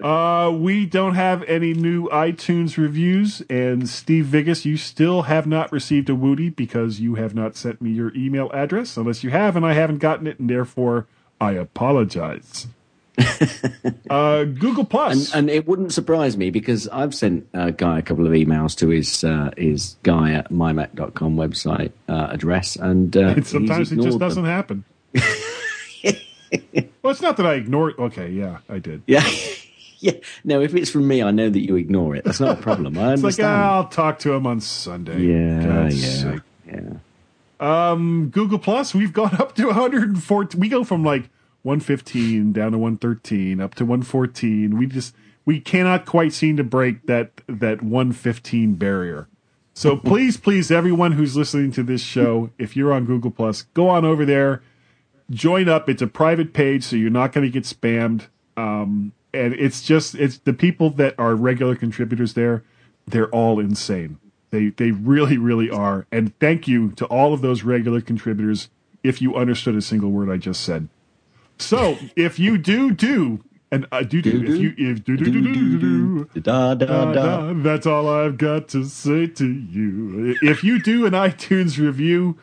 [0.02, 5.72] Uh, we don't have any new iTunes reviews, and Steve Vigas, you still have not
[5.72, 9.56] received a Woody because you have not sent me your email address, unless you have,
[9.56, 11.08] and I haven't gotten it, and therefore
[11.40, 12.68] I apologize.
[14.10, 15.34] Uh, Google And, Plus.
[15.36, 18.90] and it wouldn't surprise me because I've sent a guy a couple of emails to
[18.90, 24.20] his uh, his guy at mymac.com website uh, address, and, uh, And sometimes it just
[24.20, 24.52] doesn't them.
[24.52, 24.84] happen.
[27.04, 28.00] well, it's not that I ignore it.
[28.00, 29.04] Okay, yeah, I did.
[29.08, 29.28] Yeah.
[30.00, 30.14] yeah.
[30.44, 32.24] No, if it's from me, I know that you ignore it.
[32.24, 32.98] That's not a problem.
[32.98, 33.48] I It's like understand.
[33.50, 35.22] ah, I'll talk to him on Sunday.
[35.22, 36.42] yeah, God's yeah, sake.
[36.68, 36.90] yeah.
[37.62, 40.60] Um, Google Plus, we've gone up to 114.
[40.60, 41.30] We go from like
[41.64, 44.78] 115 down to 113, up to 114.
[44.78, 45.16] We just
[45.46, 49.28] we cannot quite seem to break that that 115 barrier.
[49.74, 53.90] So please, please, everyone who's listening to this show, if you're on Google Plus, go
[53.90, 54.62] on over there,
[55.30, 55.90] join up.
[55.90, 58.28] It's a private page, so you're not going to get spammed.
[58.58, 62.64] Um, and it's just it's the people that are regular contributors there.
[63.08, 64.20] They're all insane.
[64.52, 66.06] They they really really are.
[66.12, 68.70] And thank you to all of those regular contributors.
[69.02, 70.90] If you understood a single word I just said.
[71.60, 75.32] So if you do do and uh, do do if you if do do do
[75.32, 80.36] do do do Da, da, da, that's all I've got to say to you.
[80.42, 82.38] If you do an iTunes review,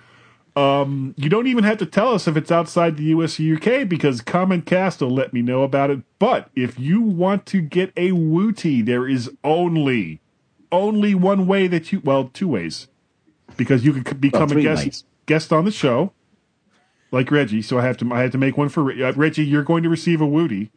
[0.54, 3.88] um, you don't even have to tell us if it's outside the US or UK
[3.88, 6.00] because Commentcast will let me know about it.
[6.18, 10.20] But if you want to get a Wooty, there is only
[10.72, 12.88] only one way that you well, two ways.
[13.56, 15.04] Because you could become a three guest ways.
[15.26, 16.12] guest on the show,
[17.10, 17.62] like Reggie.
[17.62, 19.44] So I have to I had to make one for Re- uh, Reggie.
[19.44, 20.70] You're going to receive a Wooty.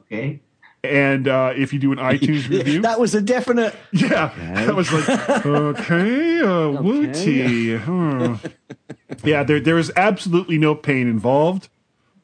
[0.00, 0.40] Okay.
[0.82, 3.74] And uh, if you do an iTunes review, that was a definite.
[3.92, 4.32] yeah,
[4.66, 5.08] that was like
[5.46, 7.76] okay, uh, Wooty.
[7.76, 8.36] Huh.
[9.24, 11.68] yeah, there there is absolutely no pain involved.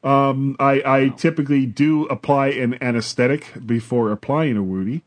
[0.03, 5.03] Um, I I typically do apply an anesthetic before applying a Wooty.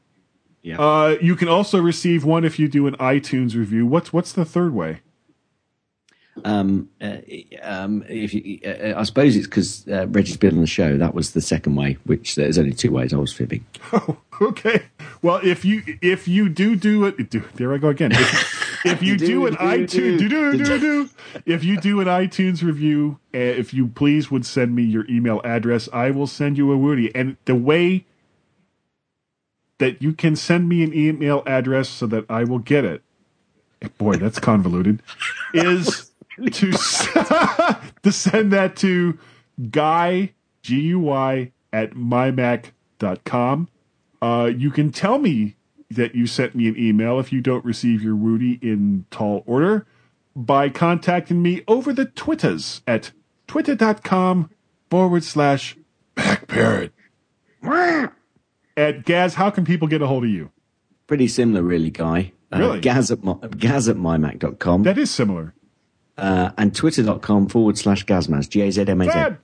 [0.62, 0.80] Yeah.
[0.80, 3.86] Uh, you can also receive one if you do an iTunes review.
[3.86, 5.00] What's what's the third way?
[6.42, 7.18] Um, uh,
[7.62, 10.96] um, if you, uh, I suppose it's because uh, Reggie's been on the show.
[10.98, 13.14] That was the second way, which there's only two ways.
[13.14, 13.64] I was fibbing.
[13.92, 14.82] Oh, okay.
[15.22, 18.10] Well, if you if you do do it, do, there I go again.
[18.10, 20.28] If, if you Do, do, an do, iTunes, do.
[20.28, 21.10] do, do, do, do,
[21.46, 25.40] if you do an iTunes review, uh, if you please would send me your email
[25.44, 27.14] address, I will send you a Woody.
[27.14, 28.06] And the way
[29.78, 33.02] that you can send me an email address so that I will get it.
[33.98, 35.02] Boy, that's convoluted.
[35.52, 36.10] Is
[36.52, 37.08] to s-
[38.02, 39.18] to send that to
[39.70, 40.32] guy
[40.62, 43.68] g u y at mymac.com.
[44.22, 45.56] Uh, you can tell me
[45.90, 49.86] that you sent me an email if you don't receive your Woody in tall order
[50.34, 53.12] by contacting me over the Twitters at
[53.46, 54.50] twitter.com
[54.90, 55.76] forward slash
[56.16, 56.90] backparrot.
[58.76, 60.50] At Gaz, how can people get a hold of you?
[61.06, 62.32] Pretty similar, really, Guy.
[62.52, 62.80] Uh, Really?
[62.80, 64.82] Gaz at, my, Gaz at mymac.com.
[64.82, 65.54] That is similar.
[66.16, 68.48] Uh, and twitter.com forward slash Gazmaz.
[68.48, 69.36] G A Z M A Z.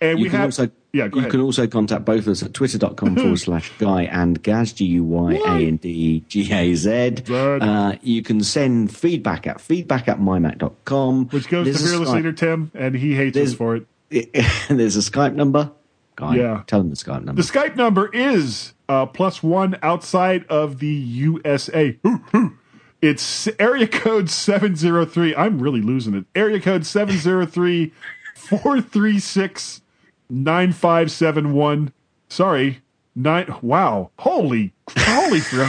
[0.00, 1.30] And You we can have also yeah, you ahead.
[1.30, 5.04] can also contact both of us at twitter.com forward slash guy and gaz g u
[5.04, 7.14] y a n d g a z.
[7.30, 11.28] Uh, you can send feedback at feedback at mymac.com.
[11.28, 13.86] which goes There's to fearless Skype- leader Tim, and he hates us for it.
[14.68, 15.70] There's a Skype number.
[16.16, 16.62] Guy, Yeah.
[16.66, 17.40] tell him the Skype number.
[17.40, 21.96] The Skype number is uh, plus one outside of the USA.
[22.02, 22.58] Hoo, hoo.
[23.02, 25.34] It's area code 703.
[25.34, 26.24] I'm really losing it.
[26.36, 27.92] Area code 703
[28.36, 29.82] 436
[30.30, 31.92] 9571.
[32.28, 32.80] Sorry.
[33.14, 33.54] Nine.
[33.60, 34.10] Wow.
[34.20, 35.40] Holy, holy.
[35.40, 35.64] fr-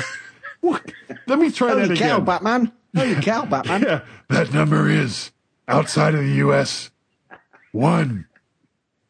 [1.27, 2.25] Let me try Holy that cow, again.
[2.25, 2.71] Batman.
[2.95, 3.81] Holy cow, Batman.
[3.87, 5.31] Yeah, that number is
[5.67, 6.91] outside of the U.S.
[7.73, 8.27] one,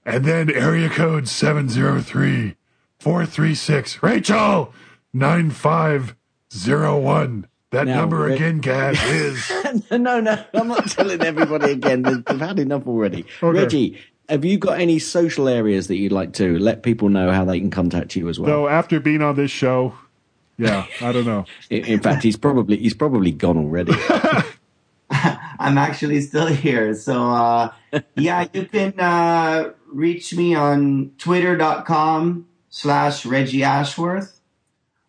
[0.05, 2.55] and then area code seven zero three
[2.99, 4.01] four three six.
[4.01, 4.73] Rachel
[5.13, 6.15] nine five
[6.51, 7.47] zero one.
[7.73, 12.03] That Now, number again, Gaz, is no, no, I'm not telling everybody again.
[12.03, 13.25] They've they've had enough already.
[13.41, 13.59] Okay.
[13.59, 17.45] Reggie, have you got any social areas that you'd like to let people know how
[17.45, 18.47] they can contact you as well?
[18.47, 18.67] though.
[18.67, 19.95] After being on this show,
[20.59, 21.45] yeah, I don't know.
[21.71, 23.93] In, in fact, he's probably he's probably gone already.
[25.09, 26.93] I'm actually still here.
[26.93, 27.71] So, uh,
[28.15, 34.32] yeah, you can uh, reach me on twitter.com slash Reggie Ashworth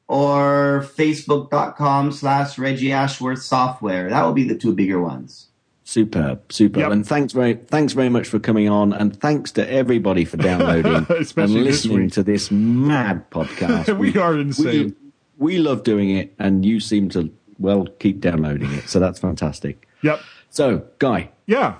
[0.09, 4.11] or facebook.com slash Reggie Ashworth software.
[4.11, 5.49] That will be the two bigger ones.
[5.87, 6.93] Superb, superb, Yep.
[6.93, 10.95] and thanks very, thanks very much for coming on, and thanks to everybody for downloading
[10.95, 13.95] and Especially this listening to this mad podcast.
[13.99, 14.97] We are insane.
[15.37, 19.19] We, we love doing it, and you seem to well keep downloading it, so that's
[19.19, 19.87] fantastic.
[20.03, 20.21] Yep.
[20.49, 21.77] So, Guy, Yeah.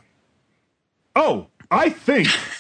[1.17, 2.54] Oh, I think you could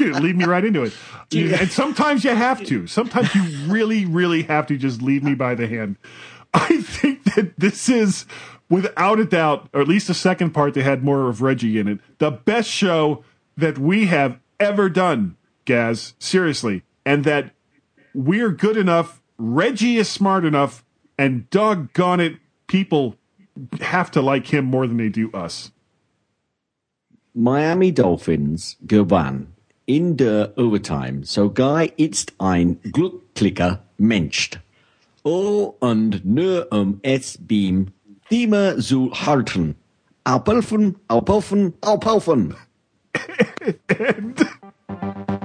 [0.00, 0.92] lead me right into it.
[1.30, 2.86] And sometimes you have to.
[2.86, 5.96] Sometimes you really, really have to just lead me by the hand.
[6.54, 8.24] I think that this is,
[8.70, 11.86] without a doubt, or at least the second part that had more of Reggie in
[11.86, 13.24] it, the best show
[13.58, 15.36] that we have ever done,
[15.66, 16.14] Gaz.
[16.18, 16.82] Seriously.
[17.04, 17.52] And that
[18.14, 20.82] we're good enough, Reggie is smart enough,
[21.18, 22.38] and doggone it,
[22.68, 23.16] people
[23.80, 25.72] have to like him more than they do us.
[27.40, 29.46] Miami Dolphins gewann
[29.86, 31.20] in der Overtime.
[31.22, 34.50] So, Guy ist ein Glücklicher Mensch.
[35.22, 37.92] Oh, und nur um es beim
[38.28, 39.76] Thema zu halten.
[40.24, 42.56] Abhelfen, abhelfen, abhelfen.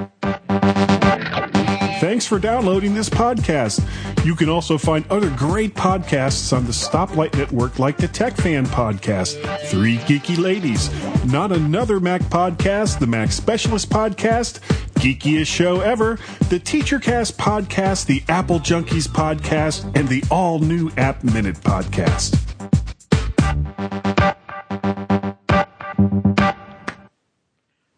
[2.04, 3.82] Thanks for downloading this podcast.
[4.26, 8.66] You can also find other great podcasts on the Stoplight Network, like the Tech Fan
[8.66, 10.90] Podcast, Three Geeky Ladies,
[11.24, 14.60] Not Another Mac Podcast, the Mac Specialist Podcast,
[14.96, 16.18] Geekiest Show Ever,
[16.50, 22.38] the TeacherCast Podcast, the Apple Junkies Podcast, and the all new App Minute Podcast.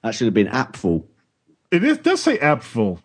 [0.04, 1.08] That should have been Appful.
[1.72, 3.00] It is, does say Appful.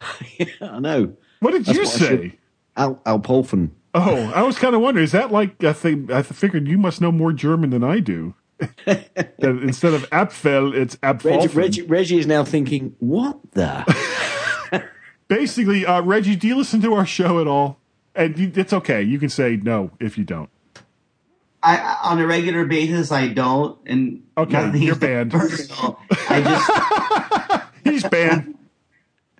[0.60, 1.14] I know.
[1.40, 2.06] What did That's you what say?
[2.08, 2.32] should-
[2.76, 3.70] Al- Alpolfen.
[3.94, 5.04] Oh, I was kind of wondering.
[5.04, 8.34] Is that like I think I figured you must know more German than I do.
[8.86, 11.18] that instead of Apfel, it's Reggie,
[11.48, 11.54] Apfelfen.
[11.56, 14.84] Reggie, Reggie is now thinking, what the?
[15.28, 17.78] Basically, uh, Reggie, do you listen to our show at all?
[18.14, 19.02] And you, it's okay.
[19.02, 20.50] You can say no if you don't.
[21.62, 23.78] I, I- on a regular basis, I don't.
[23.86, 25.30] And Okay, you're banned.
[25.32, 25.98] Personal.
[26.28, 28.57] I just He's banned.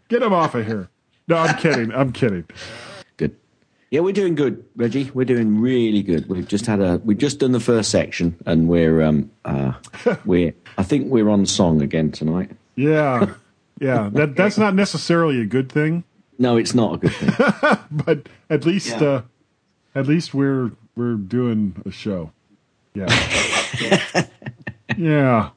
[0.08, 0.88] Get him off of here.
[1.26, 1.92] No, I'm kidding.
[1.92, 2.44] I'm kidding.
[3.18, 3.36] Good.
[3.90, 5.10] Yeah, we're doing good, Reggie.
[5.12, 6.28] We're doing really good.
[6.28, 9.72] We've just had a we've just done the first section, and we're um uh
[10.24, 12.50] we're I think we're on song again tonight.
[12.76, 13.34] Yeah,
[13.80, 14.08] yeah.
[14.12, 16.04] That that's not necessarily a good thing,
[16.38, 17.78] No, it's not a good thing.
[17.90, 19.06] but at least Yeah.
[19.06, 19.22] uh,
[19.94, 22.32] at least we're we're doing a show.
[22.94, 23.06] Yeah.
[24.96, 25.50] yeah.